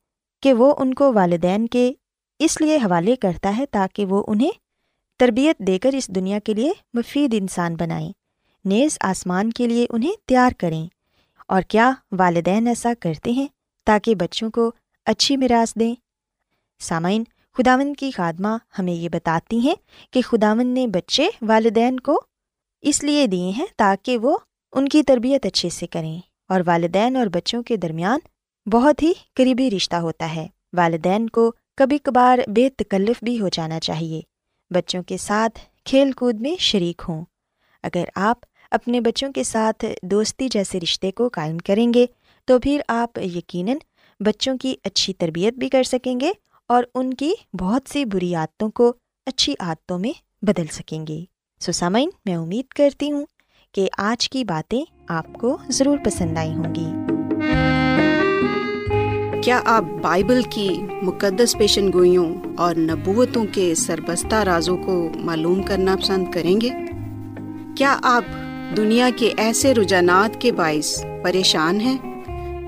کہ 0.42 0.52
وہ 0.52 0.74
ان 0.78 0.94
کو 0.94 1.12
والدین 1.12 1.66
کے 1.66 1.92
اس 2.38 2.60
لیے 2.60 2.76
حوالے 2.76 3.16
کرتا 3.16 3.56
ہے 3.56 3.66
تاکہ 3.66 4.04
وہ 4.04 4.24
انہیں 4.26 4.50
تربیت 5.18 5.58
دے 5.58 5.78
کر 5.78 5.90
اس 5.92 6.08
دنیا 6.08 6.38
کے 6.38 6.54
لیے 6.54 6.72
مفید 6.94 7.34
انسان 7.38 7.76
بنائیں۔ 7.76 8.12
نیز 8.64 8.98
آسمان 9.00 9.50
کے 9.50 9.66
لیے 9.66 9.86
انہیں 9.90 10.12
تیار 10.26 10.50
کریں۔ 10.58 10.86
اور 11.48 11.62
کیا 11.62 11.92
والدین 12.12 12.66
ایسا 12.66 12.92
کرتے 13.00 13.30
ہیں 13.30 13.46
تاکہ 13.84 14.14
بچوں 14.14 14.50
کو 14.50 14.72
اچھی 15.04 15.36
میراث 15.36 15.74
دیں۔ 15.74 15.94
سامعین 16.80 17.24
خداون 17.52 17.94
کی 17.94 18.10
خادمہ 18.10 18.48
ہمیں 18.78 18.92
یہ 18.92 19.08
بتاتی 19.08 19.58
ہیں 19.58 19.74
کہ 20.10 20.22
خداون 20.22 20.66
نے 20.66 20.86
بچے 20.86 21.28
والدین 21.42 22.00
کو 22.00 22.20
اس 22.80 23.04
لیے 23.04 23.26
دیے 23.26 23.50
ہیں 23.50 23.66
تاکہ 23.76 24.18
وہ 24.18 24.38
ان 24.72 24.88
کی 24.88 25.02
تربیت 25.02 25.46
اچھے 25.46 25.68
سے 25.68 25.86
کریں 25.86 26.20
اور 26.48 26.60
والدین 26.66 27.16
اور 27.16 27.26
بچوں 27.26 27.62
کے 27.62 27.76
درمیان 27.76 28.20
بہت 28.68 29.02
ہی 29.02 29.12
قریبی 29.34 29.70
رشتہ 29.70 29.96
ہوتا 29.96 30.34
ہے۔ 30.34 30.46
والدین 30.72 31.28
کو 31.28 31.52
کبھی 31.76 31.98
کبھار 31.98 32.38
بے 32.46 32.68
تکلف 32.68 33.24
بھی 33.24 33.40
ہو 33.40 33.48
جانا 33.48 33.80
چاہیے۔ 33.80 34.20
بچوں 34.70 35.02
کے 35.02 35.16
ساتھ 35.16 35.58
کھیل 35.84 36.12
کود 36.12 36.40
میں 36.40 36.56
شریک 36.58 37.02
ہوں۔ 37.08 37.24
اگر 37.82 38.04
آپ 38.14 38.38
اپنے 38.70 39.00
بچوں 39.00 39.32
کے 39.32 39.42
ساتھ 39.42 39.84
دوستی 40.02 40.48
جیسے 40.48 40.80
رشتے 40.80 41.10
کو 41.10 41.28
قائم 41.28 41.58
کریں 41.58 41.94
گے، 41.94 42.06
تو 42.44 42.58
پھر 42.58 42.80
آپ 42.88 43.18
یقیناً 43.18 43.76
بچوں 44.22 44.56
کی 44.56 44.74
اچھی 44.84 45.14
تربیت 45.14 45.54
بھی 45.54 45.68
کر 45.68 45.82
سکیں 45.82 46.20
گے 46.20 46.32
اور 46.68 46.84
ان 46.94 47.14
کی 47.14 47.34
بہت 47.60 47.82
سی 47.88 48.04
بری 48.04 48.34
عادتوں 48.34 48.70
کو 48.70 48.92
اچھی 49.26 49.54
عادتوں 49.60 49.98
میں 49.98 50.12
بدل 50.42 50.66
سکیں 50.66 51.06
گے۔ 51.06 51.24
سسامین 51.60 52.10
میں 52.24 52.36
امید 52.36 52.64
کرتی 52.66 53.12
ہوں 53.12 53.26
کہ 53.72 53.88
آج 53.98 54.30
کی 54.30 54.44
باتیں 54.44 54.84
آپ 55.08 55.32
کو 55.32 55.58
ضرور 55.68 55.98
پسند 56.04 56.38
آئی 56.38 56.52
ہوں 56.52 56.74
گی۔ 56.74 56.86
کیا 59.40 59.60
آپ 59.64 59.84
بائبل 60.02 60.42
کی 60.50 60.68
مقدس 61.02 61.58
پیشن 61.58 61.92
گوئیوں 61.92 62.34
اور 62.58 62.74
نبوتوں 62.74 63.44
کے 63.52 63.74
سربستہ 63.74 64.34
رازوں 64.34 64.76
کو 64.76 65.10
معلوم 65.14 65.62
کرنا 65.62 65.96
پسند 65.96 66.32
کریں 66.32 66.60
گے؟ 66.60 66.68
کیا 67.76 67.98
آپ 68.02 68.24
دنیا 68.76 69.10
کے 69.16 69.32
ایسے 69.36 69.74
رجحانات 69.74 70.40
کے 70.40 70.52
باعث 70.52 71.04
پریشان 71.22 71.80
ہیں؟ 71.80 72.11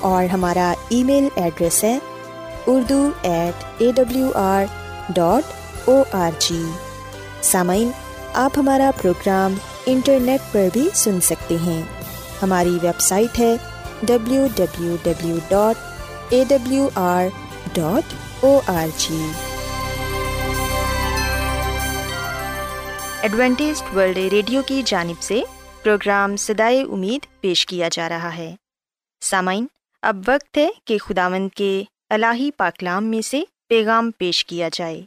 اور 0.00 0.24
ہمارا 0.24 0.72
ای 0.88 1.02
میل 1.04 1.28
ایڈریس 1.36 1.84
ہے 1.84 1.98
Urdu 2.66 3.08
at 3.22 3.64
A 3.78 3.92
W 3.92 4.30
R 4.34 4.64
dot 5.08 5.88
O 5.88 6.02
R 6.12 6.30
G. 6.38 6.62
سامعین، 7.42 7.90
آپ 8.34 8.52
ہمارا 8.56 8.90
پروگرام 9.02 9.54
انٹرنیٹ 9.86 10.40
پر 10.52 10.68
بھی 10.72 10.88
سن 10.94 11.20
سکتے 11.20 11.56
ہیں۔ 11.66 11.82
ہماری 12.42 12.78
ویب 12.82 13.00
سائٹ 13.00 13.38
ہے 13.38 13.56
W 14.02 14.46
W 14.56 14.96
W 15.02 15.36
dot 15.48 16.32
A 16.32 16.44
W 16.48 16.88
R 16.94 17.26
dot 17.72 18.14
O 18.44 18.60
R 18.66 18.86
G 18.96 19.26
Adventist 23.22 23.96
World 23.96 24.18
Radio 24.32 24.62
کی 24.62 24.82
جانب 24.86 25.22
سے 25.22 25.40
پروگرام 25.82 26.36
سدائے 26.36 26.82
امید 26.82 27.26
پیش 27.40 27.66
کیا 27.66 27.88
جا 27.92 28.08
رہا 28.08 28.36
ہے۔ 28.36 28.54
سامعین 29.22 29.66
اب 30.08 30.16
وقت 30.28 30.58
ہے 30.58 30.68
کہ 30.84 30.98
خداوند 30.98 31.48
کے 31.54 31.82
الہی 32.10 32.50
پاکلام 32.50 33.04
میں 33.04 33.20
سے 33.20 33.42
پیغام 33.68 34.10
پیش 34.18 34.44
کیا 34.44 34.68
جائے۔ 34.72 35.02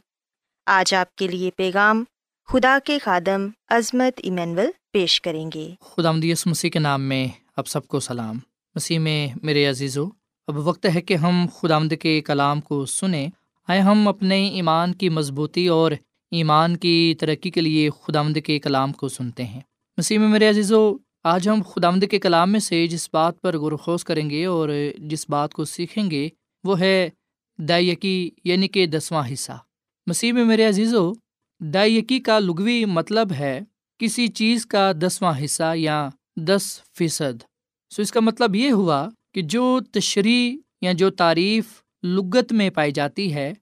آج 0.66 0.94
آپ 0.94 1.16
کے 1.16 1.28
لیے 1.28 1.50
پیغام 1.56 2.04
خدا 2.48 2.78
کے 2.84 2.98
خادم 2.98 3.46
عظمت 3.68 4.20
ایمینول 4.22 4.70
پیش 4.92 5.20
کریں 5.20 5.50
گے۔ 5.54 5.70
خدا 5.80 6.12
مدیس 6.12 6.46
مسیح 6.46 6.70
کے 6.70 6.78
نام 6.78 7.02
میں 7.02 7.28
اب 7.56 7.66
سب 7.66 7.86
کو 7.86 8.00
سلام۔ 8.00 8.38
مسیح 8.74 8.98
میں 8.98 9.28
میرے 9.42 9.66
عزیزو، 9.66 10.06
اب 10.46 10.56
وقت 10.56 10.86
ہے 10.94 11.00
کہ 11.00 11.14
ہم 11.14 11.46
خدا 11.60 11.78
کے 12.00 12.20
کلام 12.20 12.60
کو 12.60 12.86
سنیں۔ 12.86 13.28
آئے 13.68 13.80
ہم 13.80 14.08
اپنے 14.08 14.48
ایمان 14.48 14.94
کی 14.94 15.08
مضبوطی 15.08 15.68
اور 15.68 15.92
ایمان 16.30 16.76
کی 16.76 17.14
ترقی 17.20 17.50
کے 17.50 17.60
لیے 17.60 17.90
خدا 17.90 18.22
کے 18.44 18.58
کلام 18.58 18.92
کو 18.92 19.08
سنتے 19.08 19.44
ہیں۔ 19.44 19.60
مسیح 19.96 20.18
میں 20.18 20.28
میرے 20.28 20.48
عزیزو 20.48 20.96
آج 21.24 21.48
ہم 21.48 21.62
خدا 21.62 21.88
آمد 21.88 22.04
کے 22.10 22.18
کلام 22.18 22.52
میں 22.52 22.60
سے 22.60 22.86
جس 22.86 23.08
بات 23.12 23.40
پر 23.40 23.58
غور 23.58 23.72
و 23.72 23.76
خوض 23.76 24.04
کریں 24.04 24.30
گے 24.30 24.44
اور 24.44 24.68
جس 24.98 25.30
بات 25.30 25.54
کو 25.54 25.64
سیکھیں 25.64 26.10
گے، 26.10 26.28
وہ 26.64 26.80
ہے 26.80 27.10
دائیکی 27.58 28.30
یعنی 28.44 28.68
کہ 28.68 28.86
دسواں 28.86 29.32
حصہ۔ 29.32 29.52
مسیح 30.06 30.32
میں 30.32 30.44
میرے 30.44 30.64
عزیزو 30.64 31.12
دائیکی 31.60 32.20
کا 32.20 32.38
لغوی 32.38 32.84
مطلب 32.84 33.32
ہے 33.32 33.60
کسی 33.98 34.28
چیز 34.28 34.66
کا 34.66 34.92
دسواں 34.92 35.44
حصہ 35.44 35.76
یا 35.76 36.08
دس 36.36 36.80
فیصد۔ 36.94 37.42
سو 37.90 38.02
اس 38.02 38.12
کا 38.12 38.20
مطلب 38.20 38.54
یہ 38.54 38.70
ہوا 38.70 39.08
کہ 39.34 39.42
جو 39.42 39.80
تشریح 39.92 40.56
یا 40.80 40.92
جو 40.92 41.10
تعریف 41.10 41.64
لغت 42.02 42.52
میں 42.52 42.70
پائی 42.70 42.92
جاتی 42.92 43.34
ہے، 43.34 43.52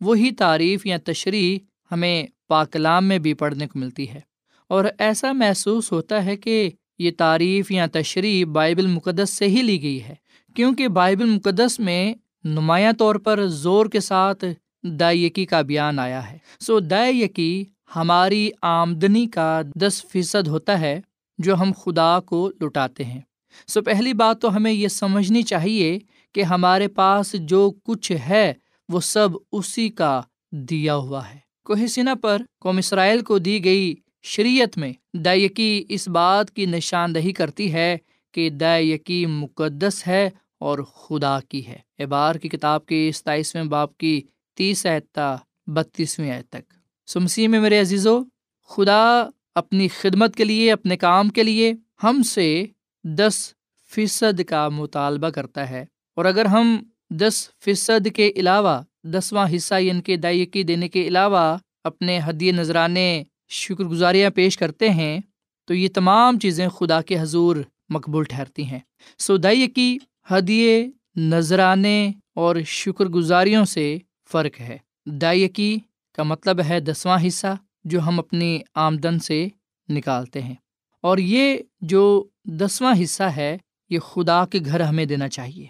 وہی 0.00 0.30
تعریف 0.30 0.86
یا 0.86 0.96
تشریح 1.04 1.58
ہمیں 1.92 2.26
پاکلام 2.48 3.04
میں 3.04 3.18
بھی 3.18 3.34
پڑھنے 3.34 3.66
کو 3.66 3.78
ملتی 3.78 4.08
ہے۔ 4.08 4.20
اور 4.68 4.84
ایسا 4.98 5.32
محسوس 5.32 5.92
ہوتا 5.92 6.24
ہے 6.24 6.36
کہ 6.36 6.70
یہ 7.00 7.10
تعریف 7.18 7.70
یا 7.70 7.86
تشریح 7.92 8.44
بائبل 8.44 8.86
مقدس 8.86 9.30
سے 9.30 9.46
ہی 9.46 9.62
لی 9.62 9.82
گئی 9.82 10.02
ہے، 10.02 10.14
کیونکہ 10.54 10.88
بائبل 10.88 11.24
مقدس 11.24 11.80
میں 11.80 12.14
نمایاں 12.44 12.92
طور 12.92 13.14
پر 13.14 13.46
زور 13.46 13.86
کے 13.86 14.00
ساتھ 14.00 14.44
دائیکی 14.82 15.44
کا 15.44 15.60
بیان 15.60 15.98
آیا 15.98 16.30
ہے۔ 16.30 16.38
سو 16.60 16.80
دائیکی 16.80 17.64
ہماری 17.96 18.50
آمدنی 18.62 19.26
کا 19.26 19.62
دس 19.74 20.04
فیصد 20.08 20.48
ہوتا 20.48 20.80
ہے 20.80 21.00
جو 21.38 21.54
ہم 21.54 21.72
خدا 21.78 22.20
کو 22.20 22.50
لٹاتے 22.60 23.04
ہیں۔ 23.04 23.20
سو 23.66 23.82
پہلی 23.82 24.12
بات 24.12 24.40
تو 24.40 24.56
ہمیں 24.56 24.72
یہ 24.72 24.88
سمجھنی 24.88 25.42
چاہیے 25.42 25.98
کہ 26.34 26.42
ہمارے 26.42 26.88
پاس 26.88 27.34
جو 27.38 27.70
کچھ 27.84 28.12
ہے، 28.12 28.52
وہ 28.88 29.00
سب 29.00 29.28
اسی 29.52 29.88
کا 29.88 30.20
دیا 30.52 30.94
ہوا 30.94 31.28
ہے۔ 31.30 31.38
کوہ 31.64 31.86
سنا 31.86 32.14
پر 32.14 32.42
قوم 32.60 32.76
اسرائیل 32.76 33.20
کو 33.20 33.38
دی 33.38 33.64
گئی 33.64 33.94
شریعت 34.22 34.78
میں 34.78 34.92
دائیکی 35.14 35.84
اس 35.88 36.08
بات 36.08 36.50
کی 36.50 36.66
نشاندہی 36.66 37.32
کرتی 37.32 37.72
ہے 37.72 37.96
کہ 38.32 38.50
دائیکی 38.50 39.26
مقدس 39.26 40.06
ہے 40.06 40.30
اور 40.58 40.78
خدا 40.78 41.38
کی 41.48 41.66
ہے۔ 41.66 41.78
اعبار 41.98 42.34
کی 42.34 42.48
کتاب 42.48 42.86
کے 42.86 43.10
ستائیسویں 43.14 43.64
باپ 43.64 43.98
کی 43.98 44.22
تیس 44.54 44.86
اعتا 44.86 45.36
بتیسویں 45.66 46.30
آیت 46.30 46.48
تک۔ 46.48 46.74
سمسی 47.06 47.48
میں 47.48 47.60
میرے 47.60 47.80
عزیزو، 47.80 48.20
خدا 48.68 49.28
اپنی 49.54 49.88
خدمت 49.88 50.36
کے 50.36 50.44
لیے، 50.44 50.72
اپنے 50.72 50.96
کام 50.96 51.28
کے 51.28 51.42
لیے 51.42 51.72
ہم 52.02 52.22
سے 52.22 52.66
دس 53.04 53.54
فیصد 53.90 54.40
کا 54.44 54.68
مطالبہ 54.68 55.28
کرتا 55.28 55.70
ہے۔ 55.70 55.84
اور 56.16 56.24
اگر 56.24 56.44
ہم 56.44 56.82
دس 57.10 57.48
فیصد 57.60 58.08
کے 58.16 58.32
علاوہ، 58.36 58.82
دسواں 59.04 59.48
حصہ 59.56 59.74
یعنی 59.74 59.90
ان 59.90 60.00
کے 60.00 60.16
دائیکی 60.16 60.62
دینے 60.62 60.88
کے 60.88 61.08
علاوہ 61.08 61.56
اپنے 61.84 62.20
حدیے 62.24 62.52
نذرانے 62.52 63.24
شکر 63.50 63.84
گزاریاں 63.84 64.30
پیش 64.30 64.56
کرتے 64.56 64.90
ہیں، 64.90 65.20
تو 65.64 65.74
یہ 65.74 65.88
تمام 65.94 66.38
چیزیں 66.38 66.68
خدا 66.68 67.02
کے 67.02 67.20
حضور 67.20 67.56
مقبول 67.88 68.24
ٹھہرتی 68.24 68.64
ہیں۔ 68.64 68.78
سو 69.18 69.36
دائیکی 69.36 69.98
ہدیے، 70.30 70.90
نذرانے 71.16 72.12
اور 72.34 72.56
شکر 72.66 73.04
گزاریوں 73.04 73.64
سے 73.64 73.98
فرق 74.32 74.60
ہے۔ 74.60 74.78
دائیکی 75.06 75.78
کا 76.14 76.22
مطلب 76.22 76.60
ہے 76.68 76.80
دسواں 76.80 77.18
حصہ 77.26 77.56
جو 77.84 78.00
ہم 78.00 78.18
اپنی 78.18 78.60
آمدن 78.74 79.18
سے 79.18 79.48
نکالتے 79.88 80.42
ہیں۔ 80.42 80.54
اور 81.00 81.18
یہ 81.18 81.56
جو 81.80 82.24
دسواں 82.44 82.94
حصہ 83.02 83.22
ہے، 83.22 83.58
یہ 83.90 83.98
خدا 83.98 84.46
کے 84.46 84.58
گھر 84.64 84.80
ہمیں 84.80 85.04
دینا 85.04 85.28
چاہیے۔ 85.28 85.66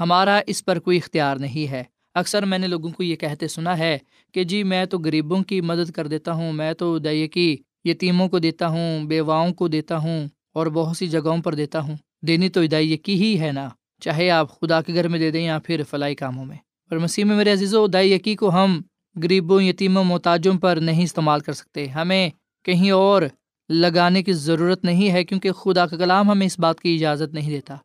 ہمارا 0.00 0.40
اس 0.46 0.64
پر 0.64 0.78
کوئی 0.78 0.98
اختیار 0.98 1.36
نہیں 1.36 1.70
ہے۔ 1.70 1.84
اکثر 2.14 2.44
میں 2.44 2.58
نے 2.58 2.66
لوگوں 2.66 2.90
کو 2.90 3.02
یہ 3.02 3.16
کہتے 3.16 3.48
سنا 3.48 3.78
ہے 3.78 3.98
کہ 4.32 4.44
جی 4.44 4.62
میں 4.62 4.84
تو 4.84 4.98
غریبوں 4.98 5.42
کی 5.42 5.60
مدد 5.60 5.90
کر 5.90 6.06
دیتا 6.06 6.32
ہوں، 6.32 6.52
میں 6.52 6.72
تو 6.72 6.98
دائیکی 6.98 7.56
یتیموں 7.84 8.28
کو 8.28 8.38
دیتا 8.38 8.68
ہوں، 8.68 9.04
بیواؤں 9.04 9.54
کو 9.54 9.68
دیتا 9.68 9.96
ہوں 9.96 10.28
اور 10.54 10.66
بہت 10.66 10.96
سی 10.96 11.06
جگہوں 11.06 11.38
پر 11.38 11.54
دیتا 11.54 11.80
ہوں۔ 11.80 11.96
دینی 12.22 12.48
تو 12.48 12.66
دائیکی 12.66 13.14
ہی 13.14 13.40
ہے 13.40 13.52
نا؟ 13.52 13.68
چاہے 14.00 14.30
آپ 14.30 14.60
خدا 14.60 14.82
کے 14.82 14.94
گھر 14.94 15.08
میں 15.08 15.18
دے 15.18 15.30
دیں 15.30 15.44
یا 15.44 15.58
پھر 15.58 15.82
فلائی 15.90 16.14
کاموں 16.14 16.44
میں۔ 16.44 16.56
اور 16.90 16.98
مسیح 16.98 17.24
میں 17.24 17.36
میرے 17.36 17.52
عزیز 17.52 17.74
و 17.74 17.86
دائیکی 17.86 18.36
کو 18.36 18.50
ہم 18.50 18.80
غریبوں، 19.22 19.62
یتیموں، 19.62 20.04
محتاجوں 20.04 20.54
پر 20.54 20.76
نہیں 20.76 21.02
استعمال 21.02 21.40
کر 21.40 21.52
سکتے۔ 21.52 21.86
ہمیں 21.86 22.30
کہیں 22.64 22.90
اور 22.90 23.22
لگانے 23.68 24.22
کی 24.22 24.32
ضرورت 24.32 24.84
نہیں 24.84 25.10
ہے 25.10 25.24
کیونکہ 25.24 25.52
خدا 25.52 25.86
کا 25.86 25.96
کلام 25.96 26.30
ہمیں 26.30 26.46
اس 26.46 26.58
بات 26.58 26.80
کی 26.80 26.94
اجازت 26.94 27.34
نہیں 27.34 27.50
دیتا۔ 27.50 27.76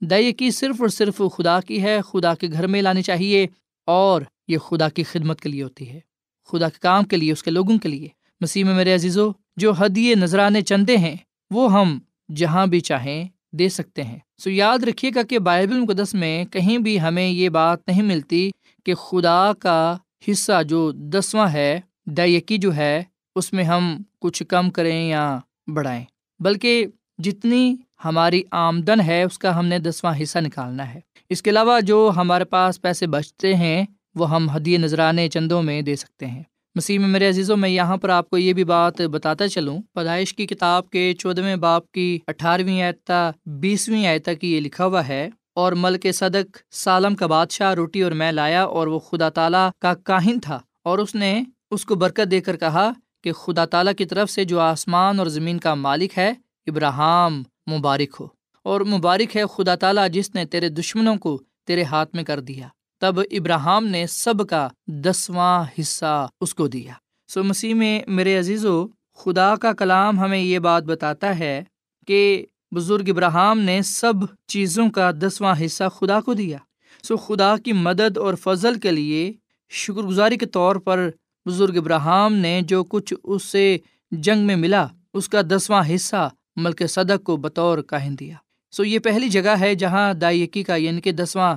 دائیکی 0.00 0.50
صرف 0.50 0.80
اور 0.80 0.88
صرف 0.88 1.22
خدا 1.36 1.60
کی 1.60 1.82
ہے، 1.82 2.00
خدا 2.00 2.34
کے 2.34 2.48
گھر 2.52 2.66
میں 2.66 2.82
لانی 2.82 3.02
چاہیے 3.02 3.46
اور 3.86 4.22
یہ 4.48 4.58
خدا 4.58 4.88
کی 4.88 5.02
خدمت 5.02 5.40
کے 5.40 5.48
لیے 5.48 5.62
ہوتی 5.62 5.90
ہے، 5.90 6.00
خدا 6.48 6.68
کے 6.68 6.78
کام 6.80 7.04
کے 7.04 7.16
لیے، 7.16 7.32
اس 7.32 7.42
کے 7.42 7.50
لوگوں 7.50 7.78
کے 7.78 7.88
لیے۔ 7.88 8.08
مسیح 8.40 8.64
میں 8.64 8.74
میرے 8.74 8.94
عزیزو، 8.94 9.30
جو 9.56 9.72
حدیے 9.72 10.14
نذرانے 10.14 10.62
چندے 10.62 10.96
ہیں، 10.96 11.16
وہ 11.50 11.72
ہم 11.72 11.98
جہاں 12.36 12.66
بھی 12.66 12.80
چاہیں 12.80 13.24
دے 13.52 13.68
سکتے 13.68 14.02
ہیں۔ 14.02 14.18
سو 14.38 14.50
یاد 14.50 14.78
رکھیے 14.78 15.10
گا 15.14 15.22
کہ 15.22 15.38
بائبل 15.38 15.80
مقدس 15.80 16.14
میں 16.14 16.44
کہیں 16.44 16.78
بھی 16.78 17.00
ہمیں 17.00 17.28
یہ 17.28 17.48
بات 17.48 17.78
نہیں 17.88 18.02
ملتی 18.02 18.50
کہ 18.84 18.94
خدا 18.94 19.52
کا 19.58 19.96
حصہ 20.30 20.62
جو 20.62 20.90
دسواں 20.90 21.48
ہے 21.52 21.80
دائیکی 22.06 22.58
جو 22.58 22.76
ہے، 22.76 23.02
اس 23.36 23.52
میں 23.52 23.64
ہم 23.64 24.02
کچھ 24.20 24.42
کم 24.48 24.70
کریں 24.70 25.08
یا 25.08 25.38
بڑھائیں۔ 25.66 26.04
بلکہ 26.40 26.86
جتنی 27.18 27.76
ہماری 28.04 28.42
آمدن 28.50 29.00
ہے، 29.00 29.22
اس 29.22 29.38
کا 29.38 29.58
ہم 29.58 29.66
نے 29.66 29.78
دسواں 29.78 30.14
حصہ 30.22 30.38
نکالنا 30.38 30.94
ہے۔ 30.94 31.00
اس 31.28 31.42
کے 31.42 31.50
علاوہ 31.50 31.80
جو 31.80 32.10
ہمارے 32.16 32.44
پاس 32.44 32.82
پیسے 32.82 33.06
بچتے 33.06 33.54
ہیں 33.54 33.84
وہ 34.16 34.30
ہم 34.30 34.48
حدیے 34.48 34.78
نذرانے 34.78 35.28
چندوں 35.28 35.62
میں 35.62 35.80
دے 35.82 35.96
سکتے 35.96 36.26
ہیں۔ 36.26 36.42
مسیح 36.76 36.98
میں 36.98 37.08
میرے 37.08 37.28
عزیزوں، 37.28 37.56
میں 37.56 37.68
یہاں 37.68 37.96
پر 37.96 38.08
آپ 38.08 38.28
کو 38.30 38.38
یہ 38.38 38.52
بھی 38.52 38.64
بات 38.64 39.00
بتاتا 39.02 39.48
چلوں۔ 39.48 39.78
پیدائش 39.94 40.32
کی 40.34 40.46
کتاب 40.46 40.88
کے 40.90 41.12
چودھویں 41.18 41.56
باپ 41.56 41.90
کی 41.92 42.18
اٹھارہویں 42.28 42.80
آیتا 42.82 43.30
بیسویں 43.60 44.06
آیتا 44.06 44.34
کی 44.34 44.54
یہ 44.54 44.60
لکھا 44.60 44.86
ہوا 44.86 45.06
ہے، 45.08 45.28
اور 45.54 45.72
ملک 45.72 46.06
صدق 46.14 46.56
سالم 46.74 47.14
کا 47.14 47.26
بادشاہ 47.26 47.74
روٹی 47.74 48.02
اور 48.02 48.12
میں 48.12 48.30
لایا 48.32 48.64
اور 48.64 48.86
وہ 48.86 48.98
خدا 48.98 49.28
تعالیٰ 49.28 49.68
کا 49.78 49.94
کاہن 50.04 50.40
تھا، 50.40 50.58
اور 50.82 50.98
اس 50.98 51.14
نے 51.14 51.32
اس 51.70 51.84
کو 51.84 51.94
برکت 51.94 52.30
دے 52.30 52.40
کر 52.40 52.56
کہا 52.56 52.90
کہ 53.24 53.32
خدا 53.32 53.64
تعالیٰ 53.66 53.92
کی 53.94 54.04
طرف 54.04 54.30
سے 54.30 54.44
جو 54.44 54.60
آسمان 54.60 55.18
اور 55.18 55.26
زمین 55.26 55.58
کا 55.58 55.74
مالک 55.74 56.18
ہے 56.18 56.32
ابراہم 56.66 57.42
مبارک 57.72 58.16
ہو۔ 58.20 58.26
اور 58.66 58.80
مبارک 58.88 59.36
ہے 59.36 59.42
خدا 59.54 59.74
تعالیٰ 59.74 60.08
جس 60.10 60.34
نے 60.34 60.44
تیرے 60.44 60.68
دشمنوں 60.68 61.16
کو 61.16 61.40
تیرے 61.66 61.82
ہاتھ 61.82 62.14
میں 62.14 62.24
کر 62.24 62.40
دیا۔ 62.40 62.68
تب 63.00 63.20
ابراہم 63.30 63.86
نے 63.86 64.06
سب 64.06 64.48
کا 64.48 64.68
دسواں 64.86 65.64
حصہ 65.80 66.28
اس 66.40 66.54
کو 66.54 66.68
دیا۔ 66.68 66.92
سو 67.28 67.44
مسیح 67.44 67.74
میں 67.74 68.00
میرے 68.06 68.38
عزیز 68.38 68.64
و 68.64 68.86
خدا 69.14 69.56
کا 69.56 69.72
کلام 69.72 70.20
ہمیں 70.20 70.38
یہ 70.38 70.58
بات 70.58 70.82
بتاتا 70.82 71.38
ہے 71.38 71.64
کہ 72.06 72.46
بزرگ 72.74 73.08
ابراہم 73.08 73.58
نے 73.58 73.82
سب 73.82 74.12
چیزوں 74.46 74.90
کا 74.90 75.10
دسواں 75.10 75.54
حصہ 75.66 75.84
خدا 76.00 76.20
کو 76.20 76.34
دیا۔ 76.34 76.58
سو 77.02 77.16
خدا 77.16 77.56
کی 77.56 77.72
مدد 77.72 78.18
اور 78.18 78.34
فضل 78.34 78.78
کے 78.78 78.90
لیے 78.90 79.32
شکر 79.70 80.02
گزاری 80.02 80.36
کے 80.36 80.46
طور 80.46 80.76
پر 80.76 81.10
بزرگ 81.46 81.76
ابراہم 81.76 82.34
نے 82.34 82.60
جو 82.62 82.84
کچھ 82.84 83.14
اس 83.24 83.42
سے 83.42 83.78
جنگ 84.10 84.46
میں 84.46 84.56
ملا، 84.56 84.86
اس 85.14 85.28
کا 85.28 85.40
دسواں 85.42 85.82
حصہ 85.94 86.28
ملک 86.56 86.82
صدق 86.88 87.24
کو 87.24 87.36
بطور 87.36 87.78
کاہن 87.78 88.14
دیا۔ 88.20 88.34
سو 88.70 88.84
یہ 88.84 88.98
پہلی 88.98 89.28
جگہ 89.28 89.54
ہے 89.60 89.74
جہاں 89.74 90.14
دائیکی 90.14 90.62
کا 90.62 90.76
یعنی 90.76 91.00
کہ 91.00 91.12
دسواں 91.12 91.56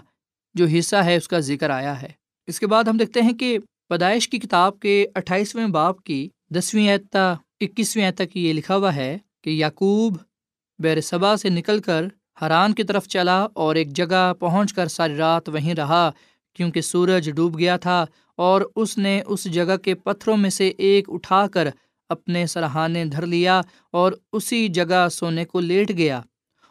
جو 0.58 0.66
حصہ 0.66 0.96
ہے، 0.96 1.16
اس 1.16 1.28
کا 1.28 1.40
ذکر 1.40 1.70
آیا 1.70 2.02
ہے۔ 2.02 2.08
اس 2.48 2.60
کے 2.60 2.68
بعد 2.68 2.84
ہم 2.84 2.98
دیکھتے 2.98 3.22
ہیں 3.22 3.34
کہ 3.34 3.58
پیدائش 3.90 4.30
کی 4.30 4.40
کتاب 4.40 4.80
کے 4.80 5.06
اٹھائیسویں 5.16 5.68
باپ 5.68 6.04
کی 6.04 6.30
دسویں 6.50 6.90
اعتا 6.90 7.36
اکیسویں 7.62 8.06
اعتا 8.06 8.24
یہ 8.34 8.54
لکھا 8.54 8.76
ہوا 8.76 8.96
ہے 8.96 9.18
کہ 9.44 9.50
یعقوب 9.50 10.18
بیر 10.80 11.02
صبا 11.02 11.36
سے 11.38 11.50
نکل 11.50 11.80
کر 11.80 12.06
حران 12.42 12.74
کی 12.74 12.84
طرف 12.84 13.08
چلا 13.08 13.48
اور 13.54 13.76
ایک 13.76 13.90
جگہ 13.90 14.34
پہنچ 14.40 14.74
کر 14.74 14.88
ساری 14.88 15.16
رات 15.16 15.50
وہیں 15.50 15.74
رہا، 15.74 16.10
کیونکہ 16.54 16.82
سورج 16.82 17.32
ڈوب 17.36 17.60
گیا 17.60 17.78
تھا 17.78 18.06
اور 18.36 18.62
اس 18.76 18.98
نے 18.98 19.22
اس 19.28 19.44
جگہ 19.44 19.78
کے 19.78 19.96
پتھروں 19.96 20.38
میں 20.38 20.50
سے 20.50 20.68
ایک 20.78 21.10
اٹھا 21.10 21.48
کر 21.48 21.68
اپنے 22.10 22.46
سرہانے 22.46 23.06
دھر 23.06 23.26
لیا 23.26 23.62
اور 23.92 24.12
اسی 24.34 24.68
جگہ 24.68 25.08
سونے 25.12 25.46
کو 25.46 25.60
لیٹ 25.60 25.92
گیا۔ 25.98 26.22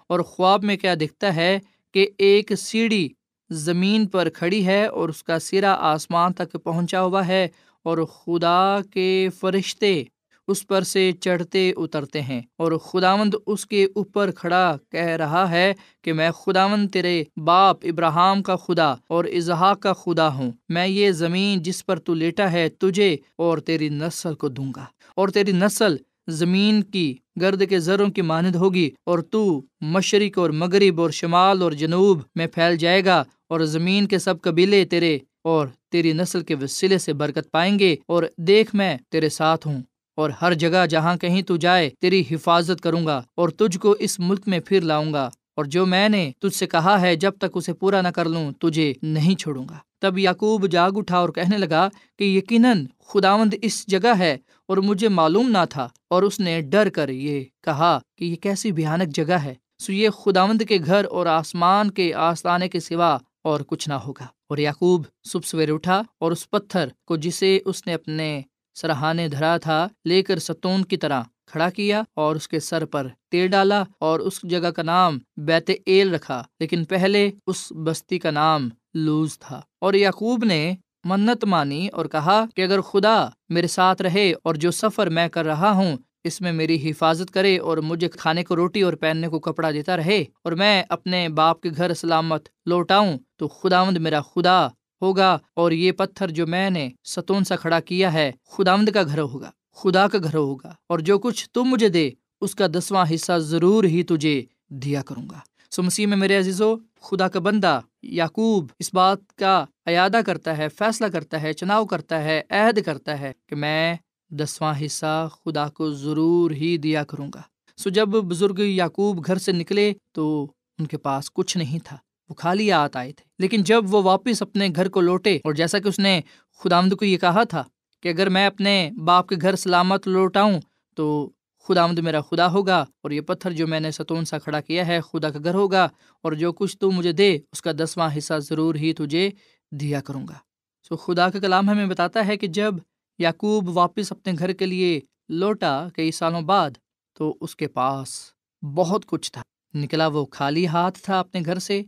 اور 0.09 0.21
خواب 0.21 0.65
میں 0.65 0.77
کیا 0.77 0.95
دکھتا 0.95 1.37
ہے 1.37 1.59
کہ 1.95 2.09
ایک 2.19 2.53
سیڑھی 2.59 3.09
زمین 3.51 4.07
پر 4.07 4.29
کھڑی 4.29 4.67
ہے 4.67 4.87
اور 4.87 5.09
اس 5.09 5.23
کا 5.23 5.39
سرا 5.39 5.73
آسمان 5.73 6.33
تک 6.33 6.57
پہنچا 6.65 7.03
ہوا 7.03 7.27
ہے 7.27 7.49
اور 7.85 7.99
خدا 7.99 8.79
کے 8.91 9.29
فرشتے 9.41 10.03
اس 10.49 10.67
پر 10.67 10.83
سے 10.83 11.13
چڑھتے 11.21 11.73
اترتے 11.77 12.23
ہیں 12.23 12.41
اور 12.57 12.73
خداوند 12.73 13.35
اس 13.47 13.67
کے 13.67 13.85
اوپر 13.85 14.31
کھڑا 14.31 14.77
کہہ 14.91 15.07
رہا 15.07 15.51
ہے 15.51 15.73
کہ 16.03 16.13
میں 16.13 16.31
خداوند 16.31 16.91
تیرے 16.91 17.25
باپ 17.37 17.77
ابراہم 17.83 18.43
کا 18.43 18.57
خدا 18.57 18.95
اور 19.09 19.25
اظہاق 19.25 19.81
کا 19.81 19.93
خدا 19.93 20.35
ہوں۔ 20.35 20.53
میں 20.69 20.87
یہ 20.87 21.11
زمین 21.11 21.63
جس 21.63 21.87
پر 21.87 21.99
تو 21.99 22.15
لیٹا 22.15 22.53
ہے 22.53 22.69
تجھے 22.69 23.17
اور 23.37 23.59
تیری 23.59 23.89
نسل 23.89 24.35
کو 24.35 24.49
دوں 24.49 24.73
گا 24.77 24.85
اور 25.17 25.29
تیری 25.29 25.53
نسل 25.53 25.97
زمین 26.29 26.83
کی 26.83 27.15
گرد 27.41 27.69
کے 27.69 27.79
زروں 27.79 28.11
کی 28.11 28.23
مانند 28.23 28.55
ہوگی 28.55 28.91
اور 29.05 29.19
تو 29.19 29.63
مشرق 29.81 30.39
اور 30.39 30.51
مغرب 30.51 31.01
اور 31.01 31.11
شمال 31.11 31.63
اور 31.63 31.73
جنوب 31.73 32.21
میں 32.35 32.47
پھیل 32.47 32.77
جائے 32.77 33.05
گا 33.05 33.25
اور 33.49 33.61
زمین 33.61 34.07
کے 34.07 34.19
سب 34.19 34.41
قبیلے 34.41 34.85
تیرے 34.85 35.19
اور 35.45 35.67
تیری 35.93 36.13
نسل 36.13 36.41
کے 36.41 36.55
وسیلے 36.55 36.99
سے 36.99 37.13
برکت 37.13 37.51
پائیں 37.51 37.79
گے 37.79 37.97
اور 38.07 38.23
دیکھ 38.39 38.75
میں 38.75 38.97
تیرے 39.11 39.29
ساتھ 39.29 39.67
ہوں 39.67 39.81
اور 40.17 40.31
ہر 40.31 40.55
جگہ 40.55 40.87
جہاں 40.87 41.17
کہیں 41.17 41.43
تو 41.43 41.57
جائے 41.57 41.91
تیری 42.01 42.25
حفاظت 42.31 42.81
کروں 42.81 43.07
گا 43.07 43.23
اور 43.35 43.49
تجھ 43.49 43.79
کو 43.79 43.91
اس 43.99 44.21
ملک 44.21 44.41
میں 44.47 44.61
پھر 44.67 44.81
لاؤں 44.81 45.13
گا۔ 45.13 45.31
اور 45.57 45.65
جو 45.65 45.87
میں 45.87 46.09
نے 46.09 46.31
تجھ 46.39 46.55
سے 46.55 46.67
کہا 46.67 47.01
ہے 47.01 47.15
جب 47.17 47.33
تک 47.39 47.57
اسے 47.57 47.73
پورا 47.73 48.01
نہ 48.01 48.09
کر 48.09 48.29
لوں، 48.29 48.51
تجھے 48.53 48.93
نہیں 49.03 49.35
چھوڑوں 49.35 49.67
گا۔ 49.69 49.79
تب 50.01 50.19
یعقوب 50.19 50.67
جاگ 50.69 50.97
اٹھا 50.97 51.19
اور 51.19 51.29
کہنے 51.29 51.59
لگا 51.59 51.89
کہ 52.19 52.25
یقیناً 52.25 52.85
خداوند 53.07 53.55
اس 53.63 53.87
جگہ 53.87 54.15
ہے 54.19 54.37
اور 54.69 54.77
مجھے 54.79 55.09
معلوم 55.09 55.49
نہ 55.51 55.65
تھا، 55.71 55.89
اور 56.11 56.23
اس 56.23 56.41
نے 56.41 56.61
ڈر 56.61 56.89
کر 56.89 57.09
یہ 57.09 57.45
کہا 57.63 57.99
کہ 58.19 58.25
یہ 58.25 58.37
کیسی 58.37 58.73
بھیانک 58.73 59.15
جگہ 59.17 59.39
ہے۔ 59.45 59.55
سو 59.79 59.93
یہ 59.93 60.11
خداوند 60.11 60.63
کے 60.63 60.79
گھر 60.87 61.07
اور 61.11 61.27
آسمان 61.27 61.91
کے 61.91 62.13
آستانے 62.15 62.69
کے 62.69 62.81
سوا 62.81 63.17
اور 63.45 63.61
کچھ 63.67 63.89
نہ 63.89 63.95
ہوگا۔ 63.95 64.27
اور 64.49 64.59
یعقوب 64.59 65.05
صبح 65.25 65.47
سویرے 65.47 65.73
اٹھا 65.73 66.03
اور 66.21 66.33
اس 66.33 66.49
پتھر 66.51 66.89
کو 67.07 67.17
جسے 67.17 67.59
اس 67.65 67.87
نے 67.87 67.95
اپنے 67.95 68.29
سرہانے 68.77 69.29
دھرا 69.29 69.57
تھا، 69.57 69.87
لے 70.05 70.23
کر 70.23 70.39
ستون 70.39 70.85
کی 70.85 70.97
طرح 70.97 71.23
کھڑا 71.47 71.69
کیا 71.71 72.03
اور 72.15 72.37
اس 72.37 72.49
کے 72.49 72.61
سر 72.61 72.85
پر 72.85 73.07
تیل 73.31 73.49
ڈالا 73.49 73.85
اور 74.01 74.21
اس 74.21 74.41
جگہ 74.43 74.71
کا 74.71 74.83
نام 74.83 75.19
بیت 75.37 75.71
ایل 75.87 76.15
رکھا، 76.15 76.43
لیکن 76.61 76.85
پہلے 76.85 77.31
اس 77.47 77.73
بستی 77.85 78.19
کا 78.19 78.31
نام 78.31 78.69
لوز 78.95 79.39
تھا۔ 79.39 79.61
اور 79.81 79.95
یعقوب 79.95 80.45
نے 80.45 80.75
منت 81.05 81.45
مانی 81.45 81.89
اور 81.89 82.07
کہا 82.07 82.45
کہ 82.57 82.63
اگر 82.63 82.81
خدا 82.81 83.27
میرے 83.49 83.67
ساتھ 83.67 84.03
رہے 84.03 84.33
اور 84.45 84.55
جو 84.55 84.71
سفر 84.71 85.07
میں 85.07 85.29
کر 85.29 85.45
رہا 85.47 85.71
ہوں، 85.71 85.97
اس 86.25 86.41
میں 86.41 86.53
میری 86.53 86.91
حفاظت 86.91 87.31
کرے 87.31 87.59
اور 87.59 87.79
مجھے 87.79 88.09
کھانے 88.09 88.45
کو 88.45 88.57
روٹی 88.57 88.83
اور 88.83 88.93
پہننے 88.93 89.29
کو 89.29 89.41
کپڑا 89.41 89.71
دیتا 89.71 89.97
رہے 89.97 90.25
اور 90.45 90.53
میں 90.53 90.83
اپنے 90.89 91.29
باپ 91.29 91.61
کے 91.61 91.71
گھر 91.77 91.95
سلامت 91.95 92.49
لوٹاؤں 92.67 93.19
تو 93.37 93.49
خداوند 93.49 93.97
میرا 93.97 94.21
خدا 94.21 94.67
ہوگا 95.03 95.39
اور 95.55 95.73
یہ 95.73 95.93
پتھر 95.93 96.29
جو 96.29 96.47
میں 96.47 96.71
نے 96.71 96.89
ستون 97.05 97.45
سا 97.45 97.57
کھڑا 97.57 97.81
کیا 97.81 98.13
ہے، 98.13 98.31
خداوند 98.51 98.89
کا 98.89 99.03
گھر 99.03 99.19
ہوگا۔ 99.19 99.51
خدا 99.77 100.09
کا 100.09 100.19
گھر 100.23 100.35
ہوگا 100.35 100.75
اور 100.87 100.99
جو 100.99 101.19
کچھ 101.19 101.51
تم 101.51 101.65
مجھے 101.65 101.89
دے، 101.89 102.11
اس 102.41 102.55
کا 102.55 102.67
دسواں 102.67 103.07
حصہ 103.15 103.39
ضرور 103.39 103.85
ہی 103.85 104.03
تجھے 104.03 104.43
دیا 104.69 105.03
کروں 105.03 105.31
گا۔ 105.31 105.39
سو 105.71 105.83
مسیح 105.83 106.07
میں 106.07 106.17
میرے 106.17 106.39
عزیزو، 106.39 106.77
خدا 107.01 107.29
کا 107.29 107.41
بندہ 107.41 107.81
یعقوب 108.03 108.67
اس 108.79 108.95
بات 108.95 109.33
کا 109.33 109.65
ایادہ 109.87 110.21
کرتا 110.27 110.57
ہے، 110.57 110.69
فیصلہ 110.69 111.07
کرتا 111.07 111.43
ہے، 111.43 111.53
چناؤ 111.53 111.85
کرتا 111.87 112.23
ہے، 112.23 112.43
عہد 112.51 112.83
کرتا 112.83 113.21
ہے 113.21 113.33
کہ 113.49 113.57
میں 113.57 113.97
دسواں 114.31 114.75
حصہ 114.87 115.29
خدا 115.45 115.69
کو 115.69 115.93
ضرور 115.93 116.51
ہی 116.51 116.77
دیا 116.77 117.05
کروں 117.05 117.31
گا۔ 117.35 117.43
سو 117.77 117.91
جب 117.91 118.09
بزرگ 118.09 118.59
یعقوب 118.59 119.27
گھر 119.27 119.39
سے 119.39 119.53
نکلے 119.53 119.93
تو 120.13 120.53
ان 120.79 120.87
کے 120.87 120.97
پاس 120.97 121.33
کچھ 121.33 121.57
نہیں 121.57 121.79
تھا، 121.85 121.97
وہ 122.29 122.35
خالی 122.35 122.73
آت 122.73 122.97
آئے 122.97 123.13
تھے۔ 123.13 123.25
لیکن 123.39 123.63
جب 123.63 123.95
وہ 123.95 124.03
واپس 124.03 124.43
اپنے 124.43 124.69
گھر 124.77 124.89
کو 124.89 125.01
لوٹے 125.01 125.37
اور 125.37 125.53
جیسا 125.53 125.79
کہ 125.79 125.89
اس 125.89 125.99
نے 125.99 126.21
خدا 126.59 126.79
آمد 126.79 126.93
کو 126.99 127.05
یہ 127.05 127.19
کہا 127.19 127.43
تھا 127.45 127.65
کہ 128.03 128.09
اگر 128.09 128.29
میں 128.29 128.47
اپنے 128.47 128.91
باپ 129.05 129.29
کے 129.29 129.37
گھر 129.41 129.57
سلامت 129.57 130.09
لوٹاؤں 130.09 130.61
تو 130.95 131.31
خدا 131.69 131.83
آمد 131.83 131.99
میرا 131.99 132.21
خدا 132.21 132.53
ہوگا 132.53 132.85
اور 133.03 133.11
یہ 133.11 133.21
پتھر 133.21 133.51
جو 133.51 133.67
میں 133.67 133.81
نے 133.81 133.91
ستون 133.91 134.25
سا 134.25 134.39
کھڑا 134.39 134.61
کیا 134.61 134.87
ہے 134.87 135.01
خدا 135.01 135.31
کا 135.31 135.39
گھر 135.45 135.55
ہوگا 135.55 135.89
اور 136.23 136.33
جو 136.33 136.53
کچھ 136.53 136.79
تو 136.79 136.91
مجھے 136.91 137.13
دے 137.13 137.39
اس 137.53 137.63
کا 137.63 137.73
دسواں 137.73 138.09
حصہ 138.19 138.39
ضرور 138.39 138.75
ہی 138.75 138.93
تجھے 138.93 139.31
دیا 139.73 140.01
کروں 140.01 140.29
گا۔ 140.29 140.35
سو 140.83 140.97
خدا 140.97 141.31
کا 141.31 141.39
کلام 141.39 141.71
ہمیں 141.71 141.87
بتاتا 141.87 142.27
ہے 142.27 142.37
کہ 142.37 142.47
جب 142.47 142.75
یعقوب 143.19 143.77
واپس 143.77 144.13
اپنے 144.13 144.33
گھر 144.39 144.53
کے 144.53 144.67
لیے 144.67 145.01
لوٹا 145.29 145.89
کئی 145.95 146.13
سالوں 146.13 146.43
بعد 146.43 146.71
تو 147.13 147.37
اس 147.41 147.57
کے 147.57 147.69
پاس 147.69 148.33
بہت 148.63 149.07
کچھ 149.07 149.33
تھا۔ 149.33 149.43
نکلا 149.75 150.07
وہ 150.07 150.25
خالی 150.31 150.67
ہاتھ 150.67 150.99
تھا 151.03 151.21
اپنے 151.21 151.41
گھر 151.45 151.59
سے، 151.59 151.83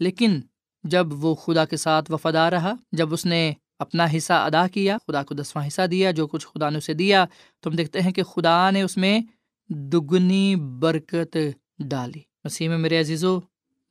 لیکن 0.00 0.40
جب 0.84 1.06
وہ 1.24 1.34
خدا 1.34 1.64
کے 1.64 1.76
ساتھ 1.76 2.10
وفادار 2.10 2.52
رہا، 2.52 2.72
جب 2.92 3.12
اس 3.12 3.26
نے 3.26 3.52
اپنا 3.78 4.06
حصہ 4.16 4.32
ادا 4.32 4.66
کیا، 4.66 4.98
خدا 5.06 5.22
کو 5.22 5.34
دسواں 5.34 5.66
حصہ 5.66 5.86
دیا، 5.86 6.10
جو 6.10 6.26
کچھ 6.26 6.46
خدا 6.46 6.70
نے 6.70 6.78
اسے 6.78 6.94
دیا۔ 6.94 7.24
تو 7.60 7.70
ہم 7.70 7.76
دیکھتے 7.76 8.00
ہیں 8.00 8.12
کہ 8.12 8.22
خدا 8.22 8.70
نے 8.70 8.82
اس 8.82 8.96
میں 8.96 9.20
دگنی 9.68 10.56
برکت 10.56 11.36
ڈالی۔ 11.78 12.20
مسیح 12.44 12.68
میں 12.68 12.78
میرے 12.78 13.00
عزیزو، 13.00 13.40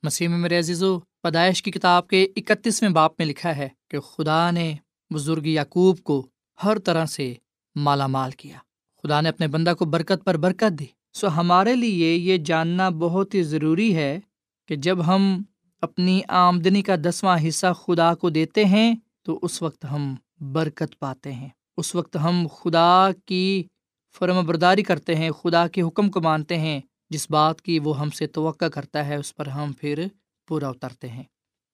مسیح 0.02 0.28
میں 0.28 0.38
میرے 0.38 0.58
عزیزو، 0.58 0.98
پیدائش 0.98 1.62
کی 1.62 1.70
کتاب 1.70 2.08
کے 2.08 2.26
اکتیسویں 2.36 2.90
باپ 2.90 3.12
میں 3.18 3.26
لکھا 3.26 3.56
ہے 3.56 3.68
کہ 3.90 4.00
خدا 4.00 4.50
نے 4.50 4.74
بزرگ 5.14 5.46
یعقوب 5.46 5.98
کو 5.98 6.26
ہر 6.64 6.78
طرح 6.78 7.06
سے 7.06 7.34
مالا 7.74 8.06
مال 8.06 8.30
کیا۔ 8.30 8.58
خدا 9.02 9.20
نے 9.20 9.28
اپنے 9.28 9.46
بندہ 9.46 9.74
کو 9.78 9.84
برکت 9.84 10.24
پر 10.24 10.36
برکت 10.36 10.78
دی۔ 10.78 10.86
سو 11.12 11.28
ہمارے 11.28 11.76
لیے 11.76 12.14
یہ 12.14 12.36
جاننا 12.36 12.88
بہت 12.88 13.34
ہی 13.34 13.42
ضروری 13.42 13.96
ہے 13.96 14.20
کہ 14.68 14.76
جب 14.76 15.06
ہم 15.06 15.42
اپنی 15.82 16.20
آمدنی 16.28 16.82
کا 16.82 16.96
دسواں 16.96 17.38
حصہ 17.48 17.66
خدا 17.72 18.14
کو 18.14 18.30
دیتے 18.30 18.64
ہیں 18.64 18.94
تو 19.28 19.38
اس 19.42 19.62
وقت 19.62 19.86
ہم 19.92 20.14
برکت 20.40 20.98
پاتے 20.98 21.32
ہیں۔ 21.32 21.48
اس 21.76 21.94
وقت 21.94 22.16
ہم 22.16 22.46
خدا 22.56 23.08
کی 23.26 23.64
فرم 24.18 24.46
برداری 24.46 24.82
کرتے 24.82 25.14
ہیں، 25.14 25.30
خدا 25.30 25.68
کے 25.68 25.82
حکم 25.82 26.10
کو 26.10 26.20
مانتے 26.20 26.58
ہیں۔ 26.58 26.80
جس 27.10 27.30
بات 27.30 27.62
کی 27.62 27.78
وہ 27.78 28.00
ہم 28.00 28.10
سے 28.10 28.26
توقع 28.26 28.64
کرتا 28.64 29.06
ہے، 29.06 29.14
اس 29.14 29.34
پر 29.34 29.46
ہم 29.46 29.72
پھر 29.72 30.06
پورا 30.48 30.68
اترتے 30.68 31.08
ہیں۔ 31.08 31.22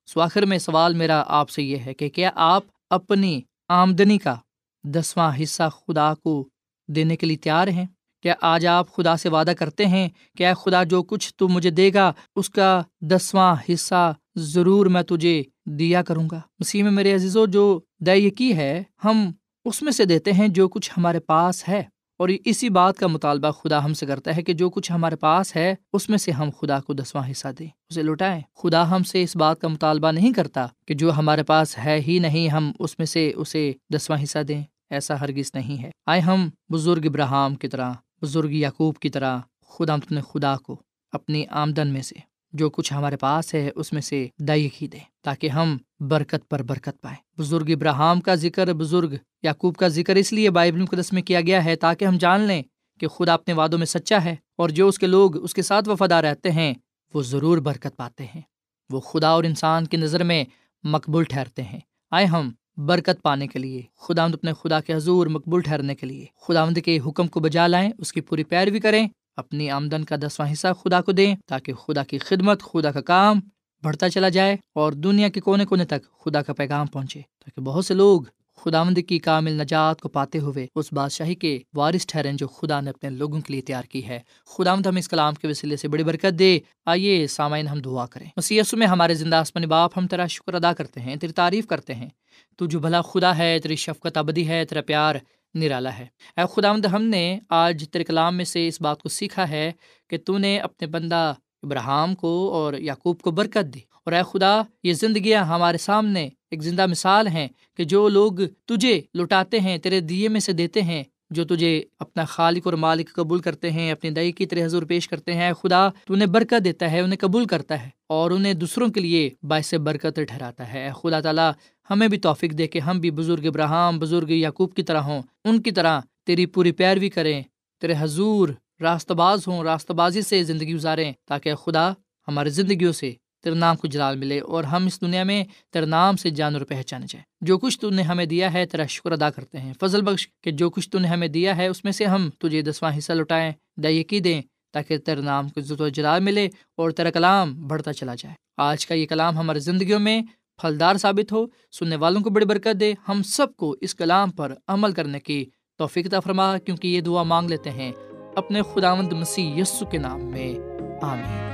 سو 0.07 0.21
آخر 0.21 0.43
میں 0.43 0.59
سوال 0.59 0.95
میرا 0.95 1.25
آپ 1.27 1.51
سے 1.51 1.63
یہ 1.63 1.77
ہے 1.79 1.95
کہ 1.95 2.09
کیا 2.09 2.31
آپ 2.35 2.63
اپنی 2.91 3.41
آمدنی 3.69 4.19
کا 4.19 4.37
دسواں 4.85 5.33
حصہ 5.43 5.63
خدا 5.69 6.15
کو 6.15 6.49
دینے 6.89 7.17
کے 7.17 7.27
لیے 7.27 7.37
تیار 7.37 7.69
ہیں؟ 7.69 7.87
کیا 8.25 8.35
آج 8.41 8.67
آپ 8.67 8.95
خدا 8.97 9.17
سے 9.17 9.29
وعدہ 9.29 9.53
کرتے 9.59 9.87
ہیں 9.87 10.09
کہ 10.37 10.47
اے 10.47 10.53
خدا 10.65 10.85
جو 10.85 11.03
کچھ 11.03 11.35
تو 11.37 11.49
مجھے 11.49 11.71
دے 11.71 11.91
گا، 11.95 12.13
اس 12.37 12.51
کا 12.51 12.83
دسواں 13.01 13.57
حصہ 13.73 14.15
ضرور 14.37 14.87
میں 14.87 15.03
تجھے 15.03 15.43
دیا 15.67 16.03
کروں 16.03 16.29
گا۔ 16.31 16.41
مسیح 16.59 16.83
میں 16.83 16.91
میرے 16.91 17.15
عزیزو، 17.15 17.47
جو 17.47 17.81
یقی 18.07 18.57
ہے، 18.57 18.83
ہم 19.05 19.31
اس 19.65 19.83
میں 19.83 19.93
سے 19.93 20.05
دیتے 20.05 20.33
ہیں 20.33 20.49
جو 20.49 20.69
کچھ 20.69 20.91
ہمارے 20.97 21.21
پاس 21.21 21.69
ہے۔ 21.69 21.83
اور 22.19 22.29
اسی 22.45 22.69
بات 22.69 22.97
کا 22.97 23.07
مطالبہ 23.07 23.51
خدا 23.51 23.85
ہم 23.85 23.95
سے 23.95 24.07
کرتا 24.07 24.37
ہے 24.37 24.43
کہ 24.43 24.53
جو 24.53 24.71
کچھ 24.71 24.93
ہمارے 24.93 25.17
پاس 25.17 25.57
ہے، 25.57 25.75
اس 25.93 26.09
میں 26.09 26.19
سے 26.19 26.31
ہم 26.31 26.51
خدا 26.61 26.81
کو 26.81 26.93
دسواں 26.93 27.31
حصہ 27.31 27.49
دیں۔ 27.59 27.69
اسے 27.91 28.03
لوٹائیں۔ 28.03 28.41
خدا 28.55 28.91
ہم 28.91 29.03
سے 29.03 29.23
اس 29.23 29.37
بات 29.37 29.61
کا 29.61 29.69
مطالبہ 29.69 30.13
نہیں 30.13 30.33
کرتا 30.33 30.67
کہ 30.87 30.95
جو 30.95 31.13
ہمارے 31.13 31.43
پاس 31.43 31.79
ہے 31.79 32.01
ہی 32.09 32.19
نہیں، 32.19 32.49
ہم 32.49 32.73
اس 32.79 32.99
میں 32.99 33.07
سے 33.07 33.33
اسے 33.37 33.73
دسواں 33.95 34.23
حصہ 34.23 34.39
دیں۔ 34.39 34.63
ایسا 34.91 35.21
ہرگز 35.21 35.51
نہیں 35.55 35.83
ہے۔ 35.83 35.91
آئے 36.07 36.21
ہم 36.21 36.49
بزرگ 36.73 37.03
ابراہم 37.05 37.55
کی 37.55 37.69
طرح۔ 37.69 37.93
بزرگ 38.25 38.51
یعقوب 38.51 38.99
کی 38.99 39.11
طرح 39.11 39.39
خدا 39.69 39.95
اپنے 39.95 40.21
خدا 40.21 40.57
کو 40.57 40.83
اپنی 41.13 41.45
آمدن 41.51 41.89
میں 41.89 42.03
سے 42.03 42.15
جو 42.53 42.71
کچھ 42.71 42.93
ہمارے 42.93 43.17
پاس 43.17 43.55
ہے 43.55 43.71
اس 43.75 43.93
میں 43.93 44.03
سے 44.03 44.27
ہی 44.49 44.87
دیں 44.87 45.01
تاکہ 45.23 45.49
ہم 45.49 45.77
برکت 46.01 46.49
پر 46.49 46.63
برکت 46.63 47.01
پائیں۔ 47.01 47.41
بزرگ 47.41 47.65
ابراہم 47.69 48.21
کا 48.21 48.35
ذکر، 48.35 48.73
بزرگ 48.73 49.15
یعقوب 49.43 49.77
کا 49.77 49.89
ذکر 49.89 50.17
اس 50.17 50.33
لیے 50.33 50.51
بائبل 50.51 50.83
مقدس 50.83 51.13
میں 51.13 51.23
کیا 51.23 51.41
گیا 51.41 51.65
ہے 51.65 51.77
تاکہ 51.77 52.05
ہم 52.05 52.19
جان 52.19 52.41
لیں 52.41 52.63
کہ 53.01 53.09
خدا 53.09 53.35
اپنے 53.35 53.55
وادوں 53.55 53.79
میں 53.79 53.87
سچا 53.87 54.25
ہے 54.25 54.37
اور 54.57 54.69
جو 54.69 54.89
اس 54.89 54.99
کے 54.99 55.07
لوگ 55.07 55.45
اس 55.45 55.55
کے 55.55 55.63
ساتھ 55.63 55.89
وفادار 55.89 56.25
رہتے 56.25 56.51
ہیں 56.51 56.75
وہ 57.15 57.23
ضرور 57.23 57.59
برکت 57.59 57.97
پاتے 57.97 58.25
ہیں۔ 58.25 58.43
وہ 58.91 59.01
خدا 59.01 59.29
اور 59.29 59.45
انسان 59.45 59.87
کی 59.87 59.97
نظر 59.97 60.25
میں 60.25 60.45
مقبول 60.85 61.25
ٹھہرتے 61.25 61.63
ہیں۔ 61.63 61.81
آئے 62.11 62.27
ہم 62.27 62.51
برکت 62.77 63.23
پانے 63.23 63.47
کے 63.47 63.59
لیے 63.59 63.83
خدا 64.01 64.25
اپنے 64.25 64.53
خدا 64.53 64.81
کے 64.81 64.95
حضور 64.95 65.27
مقبول 65.27 65.61
ٹھہرنے 65.61 65.95
کے 65.95 66.07
لیے۔ 66.07 66.27
خدا 66.41 66.65
کے 66.85 66.99
حکم 67.07 67.29
کو 67.29 67.41
بجا 67.41 67.67
لائیں، 67.67 67.91
اس 67.99 68.13
کی 68.13 68.21
پوری 68.21 68.45
پیروی 68.45 68.81
کریں، 68.81 69.09
اپنی 69.37 69.71
آمدن 69.71 70.05
کا 70.05 70.17
دسواں 70.17 70.53
حصہ 70.53 70.69
خدا 70.85 71.01
کو 71.01 71.13
دیں، 71.13 71.37
تاکہ 71.47 71.73
خدا 71.73 72.05
کی 72.05 72.19
خدمت، 72.19 72.63
خدا 72.63 72.91
کا 72.91 73.01
کام 73.01 73.41
بڑھتا 73.83 74.11
چلا 74.11 74.29
جائے 74.29 74.57
اور 74.75 74.93
دنیا 74.93 75.29
کے 75.29 75.41
کونے 75.41 75.65
کونے 75.65 75.85
تک 75.85 76.19
خدا 76.25 76.43
کا 76.43 76.53
پیغام 76.53 76.87
پہنچے، 76.87 77.21
تاکہ 77.21 77.61
بہت 77.61 77.85
سے 77.85 77.95
لوگ 77.95 78.23
خداوند 78.57 78.99
کی 79.09 79.19
کامل 79.19 79.53
نجات 79.53 80.01
کو 80.01 80.09
پاتے 80.09 80.39
ہوئے 80.39 80.67
اس 80.75 80.93
بادشاہی 80.93 81.35
کے 81.35 81.59
وارث 81.75 82.07
ٹھہریں 82.07 82.33
جو 82.33 82.49
خدا 82.49 82.81
نے 82.81 82.91
اپنے 82.91 83.11
لوگوں 83.11 83.41
کے 83.41 83.53
لیے 83.53 83.63
تیار 83.63 83.83
کی 83.83 84.09
ہے۔ 84.09 84.21
خدا 84.47 84.75
ہم 84.75 84.97
اس 84.97 85.09
کلام 85.09 85.35
کے 85.35 85.49
وسیلے 85.49 85.77
سے 85.77 85.89
بڑی 85.89 86.05
برکت 86.05 86.39
دے۔ 86.39 86.59
آئیے 86.87 87.27
سامعین 87.27 87.69
ہم 87.69 87.79
دعا 87.79 88.07
کریں۔ 88.07 88.27
مسی 88.37 88.61
میں 88.73 88.87
ہمارے 88.87 89.15
زندہ 89.15 89.37
آسمانی 89.37 89.67
باپ 89.67 89.99
ہم 89.99 90.07
تیرا 90.07 90.27
شکر 90.27 90.55
ادا 90.55 90.73
کرتے 90.73 91.01
ہیں، 91.01 91.17
تیری 91.17 91.33
تعریف 91.33 91.67
کرتے 91.67 91.95
ہیں۔ 91.95 92.09
تو 92.57 92.67
جو 92.67 92.81
بھلا 92.81 93.03
خدا 93.03 93.39
ہے، 93.39 93.59
تیری 93.59 93.77
شفقت 93.77 94.17
ابدی 94.17 94.49
ہے، 94.49 94.65
تیرا 94.65 94.83
پیار 94.83 95.15
نرالا 95.55 95.99
ہے۔ 95.99 96.07
اے 96.37 96.43
خداوند، 96.55 96.85
ہم 96.85 97.03
نے 97.03 97.39
آج 97.49 97.85
تیرے 97.93 98.05
کلام 98.05 98.37
میں 98.37 98.45
سے 98.45 98.69
اس 98.69 98.81
بات 98.81 99.03
کو 99.03 99.09
سیکھا 99.09 99.49
ہے 99.49 99.73
کہ 100.11 100.19
تو 100.27 100.39
نے 100.39 100.59
اپنے 100.59 100.87
بندہ 100.87 101.35
ابراہم 101.63 102.15
کو 102.15 102.51
اور 102.53 102.75
یعقوب 102.75 103.21
کو 103.21 103.31
برکت 103.31 103.75
دی۔ 103.75 103.94
اور 104.05 104.13
اے 104.13 104.23
خدا، 104.33 104.63
یہ 104.83 104.93
زندگیاں 104.93 105.45
ہمارے 105.45 105.79
سامنے 105.79 106.29
ایک 106.51 106.63
زندہ 106.63 106.87
مثال 106.87 107.27
ہیں 107.27 107.49
کہ 107.77 107.85
جو 107.85 108.09
لوگ 108.09 108.33
تجھے 108.67 109.01
لٹاتے 109.15 109.61
ہیں، 109.61 109.79
تیرے 109.79 110.01
دیے 110.01 110.29
میں 110.29 110.41
سے 110.41 110.53
دیتے 110.53 110.83
ہیں، 110.83 111.03
جو 111.31 111.45
تجھے 111.45 111.83
اپنا 111.99 112.25
خالق 112.25 112.63
اور 112.65 112.75
مالک 112.75 113.13
قبول 113.13 113.39
کرتے 113.39 113.71
ہیں، 113.71 113.93
اپنی 113.93 114.11
دئی 114.11 114.33
کی 114.33 114.47
طرح 114.47 114.65
حضور 114.65 114.83
پیش 114.83 115.09
کرتے 115.09 115.35
ہیں۔ 115.35 115.53
خدا، 115.53 115.89
تو 115.89 116.15
انہیں 116.15 116.29
برکت 116.29 116.65
دیتا 116.65 116.91
ہے، 116.93 117.01
انہیں 117.01 117.19
قبول 117.21 117.45
کرتا 117.45 117.83
ہے 117.83 117.89
اور 118.07 118.31
انہیں 118.31 118.55
دوسروں 118.55 118.89
کے 118.89 119.01
لیے 119.01 119.31
باعث 119.43 119.75
برکت 119.75 120.21
ٹھہراتا 120.29 120.73
ہے۔ 120.73 120.91
خدا 121.03 121.21
تعالیٰ، 121.21 121.51
ہمیں 121.91 122.09
بھی 122.09 122.19
توفیق 122.19 122.59
دے 122.59 122.67
کے 122.67 122.79
ہم 122.79 123.01
بھی 123.01 123.11
بزرگ 123.11 123.47
ابراہم 123.47 123.99
بزرگ 123.99 124.31
یعقوب 124.31 124.75
کی 124.75 124.83
طرح 124.83 125.01
ہوں۔ 125.01 125.23
ان 125.45 125.63
کی 125.63 125.71
طرح 125.71 126.01
تیری 126.27 126.47
پوری 126.47 126.73
پیروی 126.73 127.09
کریں، 127.09 127.43
تیرے 127.81 127.95
حضور 127.99 128.49
راست 128.81 129.13
باز 129.13 129.47
ہوں 129.47 129.63
راست 129.63 129.91
بازی 129.91 130.23
سے 130.23 130.43
زندگی 130.43 130.75
گزاریں 130.75 131.13
تاکہ 131.29 131.55
خدا 131.55 131.93
ہماری 132.29 132.51
زندگیوں 132.51 132.93
سے 132.93 133.13
تیرے 133.45 133.55
نام 133.55 133.77
کو 133.77 133.89
جلال 133.89 134.17
ملے 134.17 134.41
اور 134.41 134.65
ہم 134.65 134.87
اس 134.87 135.01
دنیا 135.01 135.25
میں 135.25 135.45
تیرے 135.73 135.87
نام 135.87 136.17
سے 136.17 136.31
جان 136.31 136.55
اور 136.55 136.63
پہچانے 136.63 137.07
جائیں۔ 137.09 137.25
جو 137.41 137.59
کچھ 137.59 137.81
تو 137.81 137.91
نے 137.91 138.03
ہمیں 138.03 138.27
دیا 138.27 138.53
ہے 138.53 138.67
تیرا 138.67 138.87
شکر 138.87 139.13
ادا 139.13 139.31
کرتے 139.31 139.59
ہیں۔ 139.59 139.73
فضل 139.81 140.03
بخش 140.03 140.29
کہ 140.43 140.51
جو 140.51 140.71
کچھ 140.71 140.91
تو 140.91 140.99
نے 140.99 141.09
ہمیں 141.09 141.29
دیا 141.29 141.57
ہے 141.57 141.67
اس 141.67 141.85
میں 141.85 141.93
سے 141.93 142.05
ہم 142.05 142.31
تجھے 142.39 142.63
دسواں 142.63 142.99
حصہ 142.99 143.13
لٹائیں 143.13 143.53
دئی 143.77 144.21
دیں 144.21 144.43
تاکہ 144.73 144.99
تیرے 144.99 145.21
نام 145.21 145.49
کو 145.49 145.61
عزت 145.61 145.81
و 145.81 145.89
جلال 145.89 146.23
ملے 146.23 146.49
اور 146.77 146.91
تیرا 146.91 147.11
کلام 147.11 147.69
بڑھتا 147.69 147.93
چلا 147.93 148.15
جائے۔ 148.15 148.35
آج 148.57 148.87
کا 148.87 148.95
یہ 148.95 149.07
کلام 149.07 149.39
ہماری 149.39 149.59
زندگیوں 149.59 149.99
میں 149.99 150.23
پھلدار 150.61 150.97
ثابت 150.97 151.33
ہو، 151.33 151.47
سننے 151.73 151.97
والوں 151.97 152.21
کو 152.21 152.31
بڑی 152.31 152.45
برکت 152.45 152.81
دے۔ 152.81 152.95
ہم 153.09 153.23
سب 153.23 153.57
کو 153.57 153.77
اس 153.81 153.95
کلام 153.95 154.31
پر 154.31 154.55
عمل 154.69 154.93
کرنے 154.93 155.21
کی 155.21 155.45
توفیقہ 155.79 156.21
فرما، 156.25 156.59
کیونکہ 156.59 156.89
یہ 156.89 157.01
دعا 157.01 157.23
مانگ 157.23 157.51
لیتے 157.51 157.71
ہیں 157.71 157.93
اپنے 158.37 158.61
خداوند 158.75 159.13
مسیح 159.13 159.55
یسو 159.55 159.87
کے 159.87 159.99
نام 159.99 160.25
میں۔ 160.25 160.55
آمین۔ 161.03 161.54